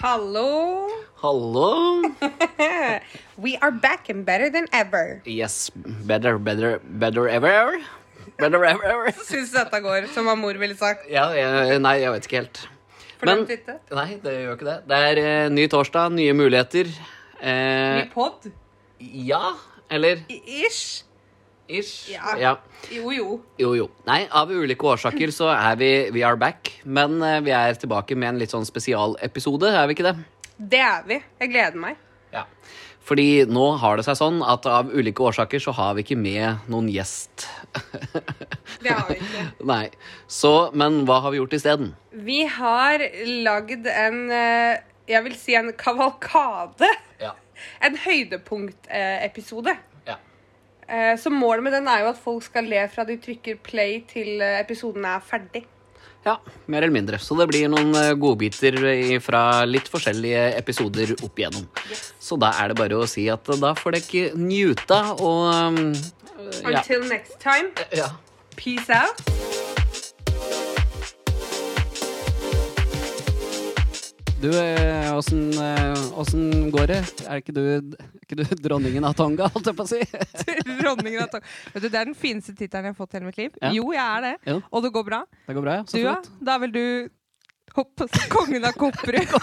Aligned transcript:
Hallo. 0.00 0.88
Hallo. 1.22 2.02
We 3.38 3.56
are 3.62 3.70
back 3.72 4.08
and 4.08 4.24
better 4.26 4.50
than 4.50 4.66
ever. 4.72 5.22
Yes, 5.24 5.70
better, 6.04 6.38
better, 6.38 6.80
better 6.84 7.28
ever. 7.28 7.80
Better 8.38 8.64
ever, 8.64 8.84
ever. 8.84 9.12
Syns 9.30 9.52
dette 9.56 9.80
går, 9.80 10.08
som 10.12 10.28
mor 10.38 10.58
ville 10.60 10.76
sagt. 10.76 11.08
Ja, 11.10 11.30
jeg, 11.32 11.78
nei, 11.80 11.94
jeg 12.04 12.12
vet 12.12 12.28
ikke 12.28 12.42
helt. 12.42 12.60
For 13.16 13.30
langt 13.30 13.48
ute. 13.50 13.78
Nei, 13.96 14.08
det 14.20 14.34
gjør 14.42 14.58
ikke 14.58 14.68
det. 14.68 14.76
Det 14.92 15.00
er 15.08 15.20
eh, 15.22 15.48
ny 15.56 15.64
torsdag, 15.72 16.12
nye 16.18 16.36
muligheter. 16.36 16.92
Ny 16.92 17.14
Eh, 17.46 18.06
pod. 18.12 18.46
ja, 19.00 19.50
eller 19.92 20.22
Ish. 20.32 21.04
Ish. 21.68 22.08
Ja. 22.12 22.36
ja. 22.40 22.54
Jo, 22.92 23.10
jo. 23.14 23.40
Jo, 23.60 23.74
jo. 23.78 23.90
Nei, 24.08 24.24
av 24.30 24.50
ulike 24.52 24.86
årsaker 24.86 25.32
så 25.34 25.50
er 25.54 25.78
vi 25.80 25.90
We 26.14 26.24
are 26.26 26.38
back. 26.40 26.72
Men 26.84 27.20
eh, 27.22 27.40
vi 27.46 27.54
er 27.56 27.78
tilbake 27.80 28.16
med 28.18 28.34
en 28.34 28.42
litt 28.42 28.54
sånn 28.54 28.66
spesialepisode, 28.68 29.70
er 29.72 29.86
vi 29.88 29.96
ikke 29.96 30.10
det? 30.10 30.16
Det 30.56 30.82
er 30.82 31.06
vi. 31.08 31.20
Jeg 31.42 31.52
gleder 31.52 31.80
meg. 31.80 31.98
Ja. 32.32 32.46
Fordi 33.06 33.44
nå 33.46 33.64
har 33.78 33.98
det 33.98 34.06
seg 34.08 34.18
sånn 34.18 34.40
at 34.42 34.66
av 34.66 34.88
ulike 34.90 35.22
årsaker 35.22 35.62
så 35.62 35.74
har 35.76 35.94
vi 35.94 36.02
ikke 36.02 36.18
med 36.18 36.66
noen 36.72 36.88
gjest. 36.90 37.46
Det 38.82 38.90
har 38.90 39.06
vi 39.08 39.18
ikke. 39.20 39.44
Nei. 39.72 39.84
Så, 40.30 40.52
men 40.76 41.04
hva 41.06 41.20
har 41.24 41.34
vi 41.34 41.38
gjort 41.40 41.54
isteden? 41.56 41.92
Vi 42.26 42.42
har 42.50 43.02
lagd 43.46 43.86
en 43.90 44.22
eh, 44.32 44.82
Jeg 45.06 45.22
vil 45.26 45.36
si 45.38 45.54
en 45.58 45.72
kavalkade. 45.78 46.90
Ja. 47.22 47.34
En 47.86 47.94
høydepunktepisode. 47.96 49.72
Eh, 50.88 51.16
Så 51.18 51.30
målet 51.30 51.64
med 51.66 51.72
den 51.74 51.88
er 51.90 52.04
jo 52.04 52.10
at 52.12 52.20
folk 52.20 52.44
skal 52.46 52.68
le 52.70 52.84
fra 52.92 53.04
de 53.04 53.16
trykker 53.18 53.58
play 53.62 54.02
til 54.10 54.40
eh, 54.40 54.60
episoden 54.60 55.04
er 55.04 55.24
ferdig. 55.24 55.64
Ja, 56.26 56.36
mer 56.66 56.82
eller 56.82 56.94
mindre. 56.94 57.18
Så 57.22 57.36
det 57.38 57.46
blir 57.50 57.68
noen 57.70 57.94
eh, 57.94 58.12
godbiter 58.18 58.78
fra 59.22 59.64
litt 59.66 59.90
forskjellige 59.90 60.48
episoder 60.58 61.14
opp 61.22 61.38
igjennom. 61.38 61.66
Så 62.18 62.38
da 62.38 62.52
er 62.62 62.72
det 62.72 62.78
bare 62.78 62.98
å 62.98 63.06
si 63.10 63.28
at 63.30 63.46
da 63.62 63.74
får 63.78 63.98
dere 63.98 64.30
njuta 64.38 65.02
og 65.16 65.42
um, 65.54 65.82
ja. 66.62 66.78
Until 66.78 67.06
next 67.10 67.40
time, 67.42 67.72
ja. 67.94 68.10
peace 68.56 68.90
out. 68.90 69.22
Du, 74.38 74.50
eh, 74.52 74.95
åssen 75.18 75.50
uh, 75.56 76.70
går 76.74 76.90
det? 76.92 76.98
Er 77.26 77.40
ikke, 77.42 77.54
du, 77.56 77.62
er 77.66 78.08
ikke 78.22 78.38
du 78.38 78.44
dronningen 78.66 79.06
av 79.08 79.16
Tonga, 79.18 79.48
holdt 79.54 79.70
jeg 79.70 79.78
på 79.78 79.86
å 79.86 79.90
si? 79.90 80.00
Dronningen 80.80 81.24
av 81.24 81.32
Tonga. 81.32 81.52
Vet 81.74 81.86
du, 81.86 81.88
Det 81.88 82.00
er 82.00 82.10
den 82.10 82.16
fineste 82.18 82.54
tittelen 82.56 82.90
jeg 82.90 82.96
har 82.96 82.98
fått 82.98 83.14
i 83.14 83.18
hele 83.18 83.30
mitt 83.30 83.40
liv. 83.40 83.56
Ja. 83.62 83.72
Jo, 83.76 83.90
jeg 83.96 84.04
er 84.04 84.26
det. 84.26 84.34
Ja. 84.50 84.58
Og 84.70 84.86
det 84.86 84.92
går 84.96 85.06
bra. 85.08 85.22
Det 85.46 85.56
går 85.58 85.66
bra, 85.68 85.78
ja? 85.80 85.86
Så 85.88 85.98
Du, 85.98 86.04
flott. 86.06 86.30
Da 86.40 86.56
er 86.56 86.64
vel 86.66 86.74
du 86.76 86.84
hopp, 87.76 88.06
kongen 88.36 88.68
av 88.68 88.78
Kopperud. 88.78 89.36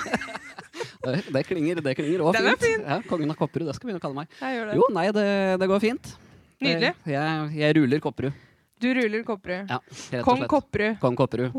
Det, 1.04 1.18
det 1.36 1.44
klinger, 1.48 1.84
det 1.84 1.96
klinger 2.00 2.24
er 2.30 2.40
fint. 2.40 2.64
fin. 2.64 2.88
Ja, 2.88 3.02
kongen 3.10 3.34
av 3.34 3.40
Kopperud, 3.40 3.68
det 3.70 3.76
skal 3.78 3.90
vi 3.90 3.92
begynne 3.92 4.02
å 4.02 4.08
kalle 4.08 4.24
meg. 4.24 4.40
Jeg 4.40 4.58
gjør 4.58 4.72
det. 4.72 4.80
Jo, 4.80 4.90
nei, 4.96 5.06
det, 5.16 5.28
det 5.62 5.70
går 5.74 5.84
fint. 5.84 6.16
Nydelig. 6.64 6.96
Jeg, 7.12 7.48
jeg 7.60 7.78
ruler 7.80 8.04
Kopperud. 8.04 8.42
Du 8.84 8.89
ruller 8.92 9.22
Kopperud. 9.23 9.70
Ja, 9.72 9.78
rett 9.80 10.17
og 10.20 10.26
Kong 10.28 10.42
slett. 10.42 10.50
Kopperud. 10.52 10.95
Kong 11.00 11.16
Kopperud. 11.16 11.53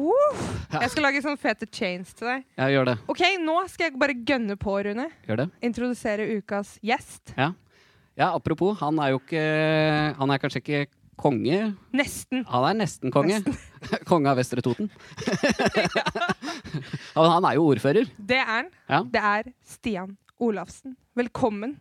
Ja. 0.75 0.83
Jeg 0.83 0.91
skal 0.93 1.07
lage 1.07 1.23
sånn 1.25 1.39
fete 1.41 1.69
chains 1.73 2.11
til 2.19 2.29
deg. 2.29 2.43
Ja, 2.59 2.67
gjør 2.69 2.91
det. 2.91 2.95
Ok, 3.09 3.23
Nå 3.41 3.55
skal 3.73 3.89
jeg 3.89 4.01
bare 4.03 4.17
gønne 4.29 4.57
på, 4.61 4.75
Rune. 4.85 5.07
Gjør 5.25 5.41
det. 5.41 5.47
Introdusere 5.65 6.27
ukas 6.37 6.75
gjest. 6.85 7.33
Ja. 7.39 7.55
ja, 8.21 8.29
apropos, 8.29 8.77
han 8.83 9.01
er 9.01 9.15
jo 9.15 9.23
ikke 9.23 9.45
Han 10.21 10.35
er 10.35 10.43
kanskje 10.43 10.61
ikke 10.61 10.83
konge. 11.17 11.63
Nesten. 11.97 12.45
Han 12.51 12.69
er 12.69 12.79
nesten 12.83 13.15
konge. 13.15 13.41
konge 14.11 14.29
av 14.35 14.37
Vestre 14.43 14.61
Toten. 14.67 14.93
ja, 15.95 17.19
men 17.23 17.35
han 17.39 17.49
er 17.49 17.57
jo 17.57 17.69
ordfører. 17.71 18.11
Det 18.19 18.41
er 18.43 18.51
han. 18.51 18.73
Ja. 18.91 19.01
Det 19.17 19.27
er 19.33 19.53
Stian 19.65 20.17
Olafsen. 20.45 20.99
Velkommen. 21.17 21.79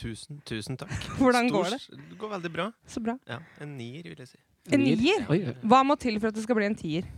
Tusen, 0.00 0.40
tusen 0.48 0.80
takk. 0.80 0.94
Hvordan 1.18 1.50
går 1.52 1.74
det? 1.74 1.82
Det 1.90 2.16
går 2.16 2.38
veldig 2.38 2.52
bra. 2.54 2.70
Så 2.88 3.02
bra. 3.04 3.20
Ja, 3.28 3.42
En 3.60 3.76
nier, 3.76 4.06
vil 4.08 4.16
jeg 4.16 4.30
si. 4.30 4.40
En 4.68 4.82
nier? 4.84 5.24
Hva 5.64 5.80
må 5.86 5.96
til 6.00 6.20
for 6.20 6.28
at 6.28 6.36
det 6.36 6.44
skal 6.44 6.58
bli 6.58 6.68
en 6.68 6.76
tier? 6.78 7.08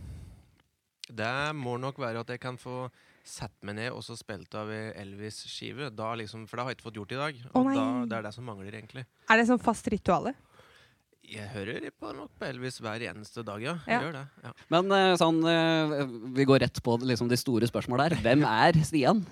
Det 1.13 1.33
må 1.57 1.75
nok 1.81 1.99
være 1.99 2.23
at 2.23 2.31
jeg 2.31 2.39
kan 2.41 2.55
få 2.57 2.87
satt 3.23 3.53
meg 3.63 3.77
ned 3.77 3.91
og 3.95 4.01
så 4.03 4.15
spilt 4.19 4.55
av 4.59 4.71
Elvis-skive. 4.71 5.91
Liksom, 5.91 6.47
For 6.47 6.59
det 6.59 6.63
har 6.63 6.73
jeg 6.73 6.79
ikke 6.79 6.87
fått 6.89 6.99
gjort 6.99 7.13
i 7.13 7.19
dag. 7.19 7.43
Og 7.51 7.59
oh 7.61 7.69
da, 7.71 7.85
det 8.07 8.17
er 8.17 8.25
det 8.27 8.33
som 8.35 8.47
mangler, 8.47 8.73
egentlig. 8.79 9.05
Er 9.31 9.39
det 9.39 9.47
sånn 9.51 9.61
fast 9.63 9.87
rituale? 9.91 10.33
Jeg 11.23 11.47
hører 11.53 11.85
på 11.95 12.11
nok 12.11 12.33
på 12.35 12.47
Elvis 12.49 12.81
hver 12.83 13.05
eneste 13.07 13.45
dag, 13.47 13.61
ja. 13.63 13.77
Ja. 13.87 14.01
Gjør 14.03 14.17
det. 14.17 14.23
ja. 14.43 14.51
Men 14.73 14.91
eh, 14.91 15.13
sånn 15.19 15.39
eh, 15.47 15.93
Vi 16.35 16.45
går 16.49 16.65
rett 16.65 16.81
på 16.83 16.97
liksom, 16.99 17.29
de 17.31 17.39
store 17.39 17.69
spørsmålene 17.69 18.09
her. 18.11 18.23
Hvem 18.25 18.43
er 18.49 18.79
Stian? 18.83 19.23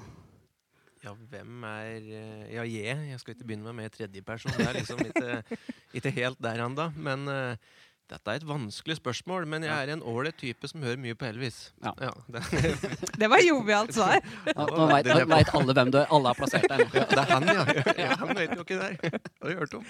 Ja, 1.02 1.12
hvem 1.34 1.66
er 1.68 1.98
eh, 2.00 2.48
Ja, 2.56 2.64
jeg. 2.64 2.96
Jeg 3.12 3.20
skal 3.20 3.36
ikke 3.36 3.50
begynne 3.50 3.68
med 3.68 3.82
med 3.82 3.96
tredjeperson. 3.98 4.56
Det 4.56 4.70
er 4.70 4.80
liksom 4.80 5.04
ikke, 5.04 5.60
ikke 6.00 6.16
helt 6.16 6.40
der 6.40 6.64
ennå. 6.64 6.88
Men 6.96 7.28
eh, 7.28 7.72
dette 8.12 8.34
er 8.34 8.42
et 8.42 8.48
vanskelig 8.48 8.98
spørsmål. 9.00 9.46
Men 9.48 9.64
jeg 9.66 9.72
er 9.72 9.94
en 9.94 10.04
ålreit 10.04 10.38
type 10.40 10.68
som 10.68 10.84
hører 10.84 11.00
mye 11.02 11.16
på 11.18 11.28
Elvis. 11.30 11.60
Ja. 11.84 12.12
det, 12.28 12.44
Det 13.22 13.30
var 13.32 13.44
jovialt 13.46 13.94
svar. 13.96 14.20
Nå, 14.50 14.66
nå 14.68 14.88
vet, 14.92 15.54
alle 15.56 15.76
hvem 15.78 15.94
du 15.94 16.00
er. 16.02 16.10
Alle 16.12 16.34
har 16.34 16.40
plassert 16.40 16.68
deg. 16.72 16.84
ja, 16.98 17.06
det 17.08 17.22
er 17.22 17.32
han, 17.32 17.48
ja. 17.48 17.64
ja. 18.04 18.18
Han 18.20 18.34
vet 18.36 18.56
jo 18.58 18.66
ikke 18.66 18.80
det 18.82 18.90
der. 18.92 19.20
Har 19.42 19.48
du 19.48 19.56
hørt 19.62 19.74
om? 19.80 19.86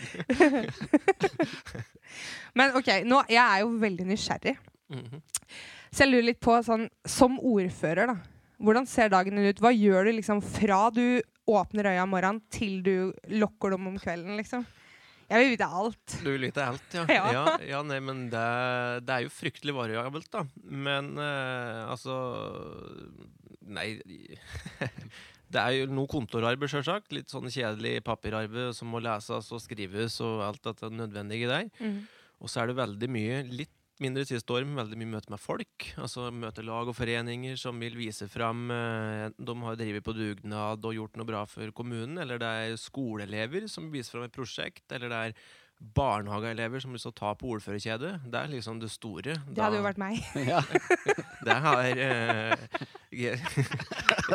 Men 2.60 2.78
ok, 2.78 2.92
nå, 3.08 3.24
jeg 3.32 3.42
er 3.42 3.64
jo 3.64 3.74
veldig 3.82 4.10
nysgjerrig. 4.12 4.58
Mhm. 4.94 5.24
Så 5.92 6.06
jeg 6.06 6.12
lurer 6.14 6.30
litt 6.30 6.40
på, 6.44 6.54
sånn, 6.64 6.86
som 7.10 7.36
ordfører, 7.36 8.14
da. 8.14 8.16
Hvordan 8.62 8.86
ser 8.88 9.10
dagen 9.12 9.36
din 9.36 9.50
ut? 9.50 9.60
Hva 9.60 9.74
gjør 9.74 10.08
du 10.08 10.14
liksom 10.20 10.40
fra 10.46 10.86
du 10.94 11.20
åpner 11.50 11.90
øya 11.90 12.06
om 12.06 12.14
morgenen 12.14 12.44
til 12.54 12.78
du 12.86 12.94
lokker 13.42 13.74
dem 13.74 13.90
om 13.90 13.98
kvelden, 14.00 14.38
liksom? 14.40 14.64
Jeg 15.32 15.46
vil 15.46 15.54
vite 15.54 15.68
alt. 15.82 16.16
Du 16.20 16.30
vil 16.30 16.46
vite 16.50 16.64
alt, 16.74 16.96
ja. 16.98 17.06
Ja. 17.18 17.26
ja. 17.32 17.44
ja, 17.70 17.82
nei, 17.88 18.00
men 18.04 18.26
det, 18.32 18.46
det 19.08 19.16
er 19.16 19.26
jo 19.26 19.34
fryktelig 19.34 19.76
variabelt, 19.78 20.28
da. 20.34 20.46
Men 20.62 21.14
eh, 21.22 21.84
altså 21.92 22.18
Nei 23.72 23.94
Det 25.52 25.60
er 25.60 25.76
jo 25.76 25.88
noe 25.92 26.08
kontorarbeid, 26.08 26.72
sjølsagt. 26.72 27.12
Litt 27.16 27.32
sånn 27.32 27.52
kjedelig 27.52 28.00
papirarbeid 28.08 28.72
som 28.76 28.92
må 28.92 29.02
leses 29.04 29.50
og 29.52 29.60
skrives 29.60 30.16
og 30.24 30.46
alt 30.46 30.64
dette 30.64 30.88
nødvendige 30.96 31.50
der. 31.52 31.68
Mm. 31.84 31.98
Og 32.40 32.52
så 32.52 32.62
er 32.62 32.72
det 32.72 32.78
veldig 32.80 33.10
mye, 33.12 33.42
litt 33.52 33.76
mindre 34.02 34.26
siste 34.28 34.54
år, 34.56 34.66
men 34.68 34.80
veldig 34.82 35.00
mye 35.00 35.14
møte 35.16 35.34
med 35.34 35.42
folk. 35.42 35.88
Altså 36.02 36.28
møte 36.34 36.66
lag 36.66 36.90
og 36.90 36.98
foreninger 36.98 37.58
som 37.60 37.80
vil 37.82 37.98
vise 38.00 38.28
fram 38.32 38.68
Enten 38.74 39.48
De 39.48 39.56
har 39.64 39.80
drevet 39.80 40.06
på 40.06 40.16
dugnad 40.18 40.86
og 40.86 40.96
gjort 40.98 41.20
noe 41.20 41.30
bra 41.30 41.46
for 41.50 41.74
kommunen. 41.78 42.18
Eller 42.22 42.42
det 42.42 42.52
er 42.66 42.80
skoleelever 42.82 43.68
som 43.72 43.92
viser 43.94 44.18
fram 44.18 44.28
et 44.28 44.36
prosjekt. 44.36 44.86
Eller 44.92 45.12
det 45.12 45.22
er 45.28 45.36
barnehageelever 45.82 46.82
som 46.82 46.94
vil 46.94 47.14
ta 47.18 47.34
på 47.36 47.56
ordførerkjedet. 47.56 48.14
Det 48.30 48.38
er 48.38 48.52
liksom 48.52 48.80
det 48.82 48.92
store. 48.94 49.36
Det 49.50 49.64
hadde 49.64 49.80
jo 49.80 49.86
vært 49.88 50.02
meg. 50.02 50.22
Ja. 50.52 50.62
Det 51.46 51.56
har 51.58 51.98
eh, 51.98 52.54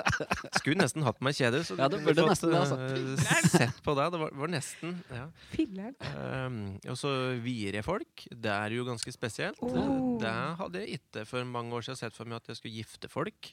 Skulle 0.60 0.78
nesten 0.80 1.04
hatt 1.06 1.20
meg 1.24 1.36
kjede, 1.38 1.60
så 1.66 1.76
Ja, 1.78 1.88
det 1.92 2.00
burde 2.04 2.24
fått, 2.24 2.30
nesten 2.32 2.52
det, 2.52 2.60
altså. 2.62 3.56
sett 3.56 3.80
på 3.86 3.94
deg. 3.98 4.12
Det 4.14 4.20
var, 4.22 4.34
var 4.42 4.52
nesten 4.52 4.94
ja. 5.12 5.24
Filler'n. 5.52 5.96
Um, 6.16 6.58
og 6.92 6.98
så 7.00 7.12
vier 7.44 7.78
jeg 7.80 7.86
folk. 7.86 8.26
Det 8.30 8.52
er 8.52 8.76
jo 8.76 8.86
ganske 8.88 9.14
spesielt. 9.14 9.60
Oh. 9.64 10.16
Det 10.22 10.32
hadde 10.60 10.82
jeg 10.84 11.00
ikke 11.00 11.26
for 11.28 11.46
mange 11.48 11.76
år 11.78 11.86
siden 11.88 12.00
sett 12.04 12.16
for 12.16 12.28
meg 12.28 12.40
at 12.42 12.52
jeg 12.52 12.60
skulle 12.60 12.78
gifte 12.82 13.10
folk. 13.12 13.52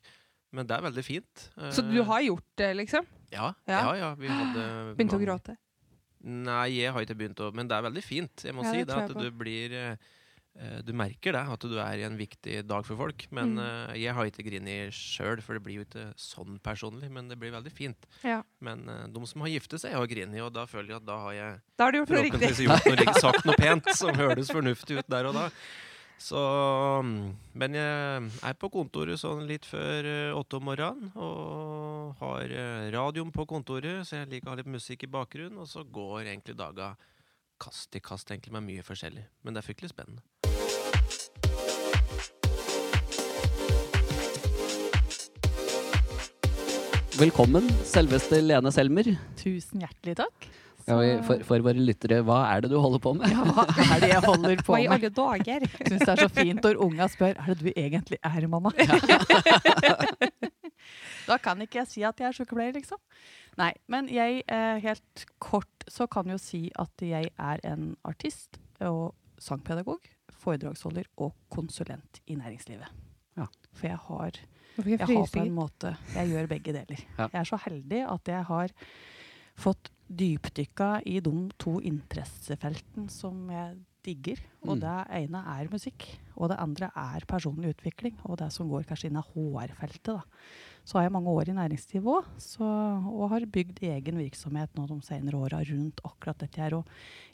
Men 0.53 0.67
det 0.69 0.75
er 0.77 0.83
veldig 0.85 1.03
fint. 1.05 1.47
Så 1.73 1.81
du 1.81 1.95
Uh, 2.01 2.07
har 2.11 2.21
gjort 2.27 2.49
det, 2.61 2.71
liksom? 2.77 3.07
Ja, 3.33 3.53
Ja. 3.65 3.79
ja, 3.89 3.93
ja. 3.97 4.09
vi 4.19 4.29
hadde 4.29 4.65
Begynte 4.97 5.17
å 5.17 5.23
gråte? 5.23 5.55
Nei, 6.23 6.67
jeg 6.77 6.93
har 6.93 7.03
ikke 7.03 7.17
begynt 7.19 7.41
å 7.43 7.49
Men 7.51 7.67
det 7.67 7.75
er 7.75 7.83
veldig 7.89 8.03
fint. 8.05 8.43
Jeg 8.45 8.53
må 8.55 8.63
Ja, 8.63 8.71
si 8.71 8.83
det 8.85 8.93
det 8.93 8.99
at 9.09 9.17
du 9.17 9.31
blir 9.35 9.73
eh, 9.75 10.11
Du 10.85 10.91
merker 10.93 11.33
det, 11.33 11.41
at 11.49 11.63
du 11.65 11.77
er 11.81 11.97
i 11.97 12.03
en 12.05 12.17
viktig 12.19 12.59
dag 12.69 12.85
for 12.85 12.95
folk. 12.99 13.23
Men 13.33 13.55
Mm. 13.55 13.61
uh, 13.63 13.93
jeg 13.97 14.13
har 14.13 14.27
ikke 14.29 14.43
grini 14.45 14.75
sjøl, 14.93 15.41
for 15.41 15.57
det 15.57 15.63
blir 15.65 15.79
jo 15.79 15.85
ikke 15.87 16.03
sånn 16.15 16.59
personlig. 16.61 17.09
Men 17.09 17.27
det 17.27 17.39
blir 17.41 17.51
veldig 17.55 17.71
fint. 17.73 18.05
Ja. 18.23 18.43
Men 18.61 18.85
uh, 18.87 19.07
de 19.09 19.25
som 19.25 19.41
har 19.41 19.49
giftet 19.49 19.81
seg, 19.81 19.95
har 19.97 20.05
grini, 20.11 20.39
og 20.45 20.53
da 20.53 20.67
føler 20.69 20.93
jeg 20.93 21.01
at 21.01 21.07
da 21.09 21.17
har 21.23 21.33
jeg 21.33 21.55
Da 21.77 21.87
har 21.87 21.91
du 21.91 21.97
gjort. 22.03 22.13
Forhåpentligvis 22.13 22.61
gjort 22.67 22.85
noe, 22.85 23.15
sagt 23.25 23.49
noe 23.49 23.57
pent 23.57 23.89
som 23.97 24.13
høres 24.13 24.53
fornuftig 24.53 24.99
ut 25.01 25.09
der 25.09 25.31
og 25.31 25.33
da. 25.41 25.47
Så, 26.23 26.39
mm, 27.03 27.15
men 27.59 27.73
jeg 27.75 28.27
er 28.47 28.53
på 28.61 28.69
kontoret 28.71 29.19
sånn 29.19 29.41
litt 29.49 29.65
før 29.67 30.05
eh, 30.07 30.35
åtte 30.37 30.55
om 30.55 30.63
morgenen. 30.69 31.09
Og 31.19 32.13
har 32.21 32.53
eh, 32.53 32.85
radioen 32.93 33.33
på 33.33 33.43
kontoret, 33.49 34.05
så 34.07 34.21
jeg 34.21 34.29
liker 34.31 34.47
å 34.47 34.53
ha 34.53 34.59
litt 34.61 34.69
musikk 34.71 35.03
i 35.03 35.09
bakgrunnen. 35.11 35.57
Og 35.59 35.67
så 35.67 35.83
går 35.83 36.29
egentlig 36.29 36.55
daga 36.55 36.93
kast 37.63 37.95
i 37.95 37.99
kast 38.03 38.31
egentlig 38.31 38.51
med 38.51 38.63
mye 38.65 38.83
forskjellig. 38.83 39.23
Men 39.43 39.55
det 39.55 39.61
er 39.61 39.65
fryktelig 39.67 39.89
spennende. 39.93 40.21
Velkommen, 47.13 47.69
selveste 47.87 48.41
Lene 48.41 48.71
Selmer. 48.73 49.13
Tusen 49.39 49.83
hjertelig 49.85 50.15
takk. 50.19 50.49
Ja, 50.83 50.97
for, 51.23 51.39
for 51.47 51.63
våre 51.63 51.79
lyttere, 51.79 52.17
hva 52.27 52.41
er 52.51 52.65
det 52.65 52.73
du 52.73 52.75
holder 52.83 52.99
på 52.99 53.13
med? 53.15 53.31
Ja, 53.31 53.45
hva 53.55 53.63
er 53.69 54.01
det 54.03 54.09
jeg 54.09 54.23
holder 54.25 54.63
på 54.65 54.73
med? 54.73 54.77
Hva 54.81 54.81
i 54.81 54.89
alle 54.97 55.11
dager? 55.15 55.63
Jeg 55.79 55.87
syns 55.93 56.01
det 56.01 56.11
er 56.11 56.21
så 56.25 56.31
fint 56.33 56.59
når 56.65 56.81
unga 56.83 57.07
spør 57.13 57.37
er 57.37 57.45
det 57.53 57.61
du 57.61 57.69
egentlig 57.71 58.19
er, 58.19 58.47
mamma. 58.51 58.69
Da 61.27 61.37
kan 61.39 61.61
ikke 61.63 61.81
jeg 61.81 61.89
si 61.89 62.03
at 62.03 62.19
jeg 62.19 62.27
er 62.27 62.35
sykepleier, 62.35 62.73
liksom. 62.75 62.99
Nei, 63.57 63.71
men 63.87 64.07
jeg, 64.09 64.43
eh, 64.47 64.79
helt 64.81 65.25
kort, 65.39 65.85
så 65.87 66.07
kan 66.09 66.25
jo 66.31 66.37
si 66.41 66.71
at 66.79 67.03
jeg 67.05 67.29
er 67.37 67.59
en 67.63 67.95
artist 68.03 68.57
og 68.81 69.13
sangpedagog, 69.37 69.99
foredragsholder 70.31 71.05
og 71.17 71.33
konsulent 71.53 72.19
i 72.27 72.35
næringslivet. 72.35 72.89
Ja. 73.37 73.45
For 73.73 73.87
jeg 73.87 73.97
har 73.97 74.31
jeg 74.77 74.99
jeg 74.99 74.99
har 75.05 75.27
på 75.29 75.39
en 75.45 75.53
måte 75.53 75.97
Jeg 76.15 76.29
gjør 76.31 76.47
begge 76.49 76.73
deler. 76.73 76.99
Ja. 77.19 77.27
Jeg 77.27 77.39
er 77.41 77.43
så 77.45 77.57
heldig 77.61 77.99
at 78.09 78.25
jeg 78.27 78.43
har 78.45 78.69
fått 79.55 79.91
dypdykka 80.09 81.03
i 81.05 81.19
de 81.19 81.49
to 81.61 81.79
interessefeltene 81.79 83.09
som 83.11 83.49
jeg 83.51 83.77
digger. 84.03 84.39
Og 84.67 84.77
Mm. 84.77 84.81
det 84.81 85.07
ene 85.23 85.43
er 85.47 85.69
musikk, 85.69 86.19
og 86.35 86.49
det 86.49 86.57
andre 86.59 86.91
er 86.95 87.25
personlig 87.25 87.75
utvikling. 87.75 88.17
Og 88.25 88.37
det 88.37 88.51
som 88.51 88.67
går 88.69 88.83
kanskje 88.83 89.05
inn 89.09 89.17
i 89.17 89.21
HR-feltet. 89.21 90.03
da. 90.03 90.21
Så 90.83 90.97
har 90.97 91.05
jeg 91.05 91.13
mange 91.15 91.31
år 91.31 91.47
i 91.47 91.55
næringslivet 91.55 92.09
òg, 92.11 92.25
og 92.59 93.29
har 93.31 93.45
bygd 93.55 93.79
egen 93.87 94.17
virksomhet 94.19 94.73
nå 94.75 94.83
de 94.89 94.97
senere 95.05 95.39
åra 95.39 95.61
rundt 95.63 96.01
akkurat 96.03 96.41
dette 96.43 96.59
her. 96.59 96.75
Å 96.75 96.83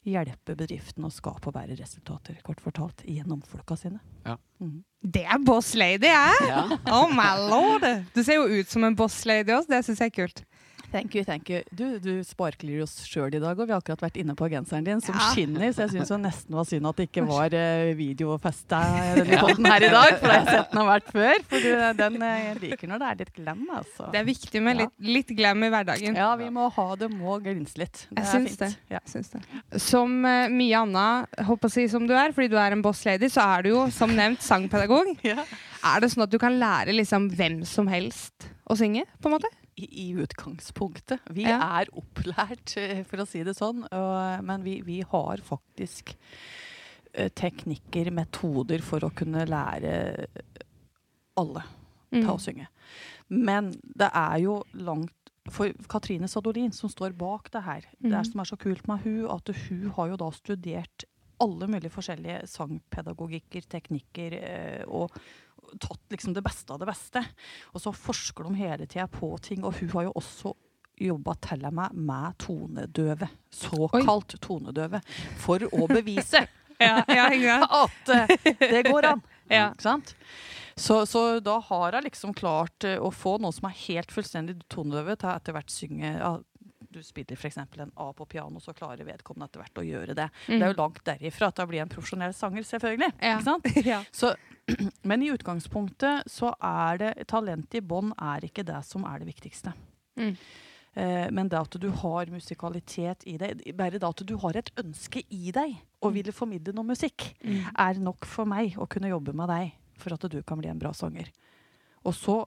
hjelpe 0.06 0.54
bedriftene 0.60 1.10
å 1.10 1.14
skape 1.14 1.50
og 1.50 1.56
bære 1.58 1.80
resultater, 1.80 2.38
kort 2.46 2.62
fortalt, 2.62 3.02
gjennom 3.10 3.42
folka 3.50 3.78
sine. 3.80 3.98
Ja. 4.28 4.38
Mm. 4.62 4.84
Det 5.02 5.24
er 5.26 5.42
boss 5.42 5.74
lady, 5.80 6.12
jeg! 6.12 6.50
Ja. 6.52 6.66
Oh 6.94 7.10
my 7.10 7.32
lord! 7.50 7.88
Du 8.14 8.22
ser 8.22 8.38
jo 8.38 8.46
ut 8.60 8.70
som 8.70 8.86
en 8.86 8.98
boss 9.00 9.24
lady 9.26 9.56
også. 9.56 9.72
Det 9.72 9.82
syns 9.88 10.04
jeg 10.04 10.14
er 10.14 10.18
kult. 10.22 10.46
Thank 10.92 11.14
you, 11.14 11.24
thank 11.24 11.50
you. 11.54 11.60
Du, 11.70 12.00
du 12.02 12.24
sparkler 12.26 12.80
oss 12.82 12.96
sjøl 13.06 13.36
i 13.38 13.40
dag, 13.42 13.54
og 13.62 13.68
vi 13.70 13.74
har 13.76 13.82
akkurat 13.82 14.02
vært 14.08 14.16
inne 14.18 14.34
på 14.38 14.48
genseren 14.50 14.86
din 14.88 15.02
som 15.06 15.14
Ja. 15.14 15.28
skinner, 15.36 15.70
så 15.76 15.84
jeg 15.86 15.92
syns 16.00 16.10
nesten 16.24 16.56
var 16.58 16.66
synd 16.66 16.88
at 16.90 16.98
det 16.98 17.06
ikke 17.12 17.26
var 17.30 17.54
uh, 17.54 17.92
videofesta 18.00 18.80
i 18.82 19.12
denne 19.20 19.38
podden 19.44 19.68
her 19.70 19.86
i 19.86 19.92
dag, 19.94 20.16
for 20.18 20.26
det 20.26 20.34
har 20.34 20.40
jeg 20.40 20.56
sett 20.56 20.72
den 20.74 20.82
har 20.82 20.90
vært 20.90 21.12
før. 21.14 21.44
For 21.52 21.66
du, 21.68 21.70
den 22.00 22.18
uh, 22.26 22.64
liker 22.64 22.90
når 22.90 23.04
det 23.04 23.10
er 23.12 23.20
litt 23.22 23.34
glam, 23.38 23.62
altså. 23.78 24.10
Det 24.16 24.22
er 24.24 24.28
viktig 24.32 24.64
med 24.66 24.80
Ja. 24.80 24.88
litt, 24.88 24.96
litt 25.20 25.36
glam 25.38 25.68
i 25.68 25.72
hverdagen. 25.76 26.18
Ja, 26.24 26.32
vi 26.42 26.50
må 26.58 26.66
ha 26.74 26.88
det, 27.04 27.12
må 27.14 27.38
glinse 27.46 27.78
litt. 27.84 28.04
Det 28.10 28.26
Jeg 28.26 28.32
syns 28.34 28.58
det. 28.64 28.72
Ja. 28.96 29.04
Syns 29.14 29.30
det. 29.36 29.44
Som 29.86 30.20
uh, 30.26 30.48
mye 30.50 30.82
annet 30.84 31.40
håper 31.52 31.70
å 31.70 31.76
si 31.78 31.86
som 31.92 32.10
du 32.10 32.16
er, 32.18 32.34
fordi 32.34 32.50
du 32.50 32.58
er 32.58 32.74
en 32.74 32.82
boss 32.86 33.06
lady, 33.06 33.30
så 33.30 33.46
er 33.58 33.68
du 33.68 33.74
jo 33.76 33.86
som 33.94 34.10
nevnt 34.18 34.42
sangpedagog. 34.46 35.14
Ja. 35.30 35.44
Er 35.86 36.02
det 36.04 36.10
sånn 36.12 36.26
at 36.26 36.32
du 36.34 36.36
kan 36.42 36.58
lære 36.60 36.92
liksom 36.92 37.30
hvem 37.38 37.62
som 37.64 37.88
helst 37.88 38.50
å 38.68 38.76
synge? 38.76 39.06
på 39.22 39.30
en 39.30 39.38
måte? 39.38 39.48
I, 39.88 40.14
utgangspunktet. 40.24 41.20
Vi 41.32 41.44
Ja. 41.48 41.60
er 41.82 41.86
opplært, 41.94 42.76
eh, 42.78 43.04
for 43.04 43.18
å 43.24 43.28
si 43.28 43.44
det 43.44 43.56
sånn, 43.56 43.86
og, 43.92 44.44
men 44.44 44.64
vi, 44.64 44.82
vi 44.82 45.02
har 45.02 45.38
faktisk 45.38 46.16
eh, 47.14 47.30
teknikker, 47.30 48.12
metoder, 48.12 48.82
for 48.82 49.00
å 49.08 49.14
kunne 49.16 49.46
lære 49.48 50.28
alle. 51.40 51.64
Mm. 52.12 52.24
ta 52.26 52.32
og 52.34 52.40
synge. 52.42 52.66
Men 53.30 53.68
det 53.96 54.08
er 54.18 54.40
jo 54.42 54.64
langt 54.74 55.14
For 55.50 55.72
Katrine 55.90 56.28
Sadolin, 56.30 56.72
som 56.74 56.90
står 56.90 57.14
bak 57.18 57.48
det 57.54 57.62
her, 57.66 57.82
det 58.02 58.12
er 58.12 58.20
Mhm. 58.22 58.26
som 58.32 58.40
er 58.42 58.46
så 58.46 58.58
kult 58.58 58.88
med 58.88 59.00
hun, 59.04 59.26
at 59.30 59.48
hun 59.70 59.90
har 59.96 60.10
jo 60.10 60.18
da 60.18 60.30
studert 60.32 61.06
alle 61.42 61.66
mulige 61.68 61.90
forskjellige 61.90 62.44
sangpedagogikker, 62.46 63.62
teknikker, 63.70 64.34
eh, 64.34 64.84
og 64.88 65.10
tatt 65.82 66.14
liksom 66.14 66.34
det 66.36 66.44
beste 66.46 66.74
av 66.74 66.82
det 66.82 66.90
beste. 66.90 67.24
Og 67.74 67.84
så 67.84 67.94
forsker 67.96 68.48
de 68.48 68.60
hele 68.60 68.88
tida 68.90 69.08
på 69.12 69.32
ting, 69.44 69.64
og 69.64 69.78
hun 69.80 69.92
har 69.96 70.10
jo 70.10 70.16
også 70.20 70.54
jobba 71.00 71.36
til 71.40 71.66
og 71.70 71.76
med 71.96 72.40
tonedøve. 72.44 73.30
Såkalt 73.56 74.36
tonedøve. 74.44 75.02
For 75.40 75.64
å 75.72 75.88
bevise 75.92 76.46
Ja, 76.80 77.04
ja, 77.36 77.58
at 77.84 78.10
eh, 78.10 78.54
det 78.60 78.86
går 78.88 79.14
an. 79.16 79.26
Ja. 79.50 79.72
Ikke 79.74 79.82
sant? 79.82 80.12
Så, 80.78 81.02
så 81.10 81.40
da 81.42 81.56
har 81.66 81.96
jeg 81.98 82.06
liksom 82.06 82.36
klart 82.38 82.86
eh, 82.86 83.00
å 83.02 83.10
få 83.12 83.34
noen 83.42 83.56
som 83.56 83.66
er 83.66 83.80
helt 83.88 84.14
fullstendig 84.14 84.60
tonedøve, 84.70 85.16
til 85.18 85.32
etter 85.34 85.56
hvert 85.56 85.74
synge 85.74 86.12
Du 87.00 87.04
spiller 87.08 87.38
f.eks. 87.40 87.58
en 87.58 87.92
A 87.96 88.10
på 88.14 88.26
piano, 88.28 88.60
så 88.60 88.74
klarer 88.76 89.08
vedkommende 89.08 89.48
etter 89.48 89.64
hvert 89.64 89.80
å 89.80 89.86
gjøre 89.88 90.16
det. 90.18 90.26
Det 90.50 90.60
er 90.60 90.74
jo 90.74 90.78
langt 90.82 91.00
derifra 91.08 91.48
til 91.56 91.64
å 91.64 91.70
bli 91.72 91.80
en 91.80 91.92
profesjonell 91.92 92.34
sanger, 92.36 92.66
selvfølgelig. 92.68 93.14
Ja. 93.24 93.38
Ikke 93.38 93.48
sant? 93.48 93.70
ja. 93.94 94.00
Så, 94.12 94.34
men 95.10 95.24
i 95.24 95.30
utgangspunktet 95.32 96.28
så 96.30 96.52
er 96.60 97.00
det 97.00 97.14
talent 97.32 97.80
i 97.80 97.82
bånn 97.82 98.12
er 98.20 98.44
ikke 98.50 98.68
det 98.68 98.82
som 98.88 99.08
er 99.08 99.24
det 99.24 99.30
viktigste. 99.32 99.72
Mm. 100.20 100.34
Eh, 101.00 101.26
men 101.32 101.48
det 101.48 101.60
at 101.62 101.80
du 101.80 101.88
har 102.04 102.32
musikalitet 102.34 103.24
i 103.30 103.38
deg, 103.40 103.64
bare 103.80 103.96
det 104.02 104.08
at 104.12 104.24
du 104.28 104.36
har 104.44 104.60
et 104.60 104.72
ønske 104.84 105.24
i 105.32 105.54
deg 105.56 105.78
og 106.04 106.16
vil 106.18 106.32
formidle 106.36 106.76
noe 106.76 106.92
musikk, 106.92 107.32
Mm. 107.40 107.64
er 107.78 108.00
nok 108.04 108.26
for 108.28 108.46
meg 108.50 108.76
å 108.76 108.88
kunne 108.90 109.12
jobbe 109.12 109.34
med 109.34 109.48
deg 109.48 109.72
for 110.00 110.14
at 110.16 110.28
du 110.32 110.42
kan 110.44 110.60
bli 110.60 110.68
en 110.72 110.80
bra 110.80 110.92
sanger. 110.92 111.32
Og 112.04 112.14
så 112.16 112.42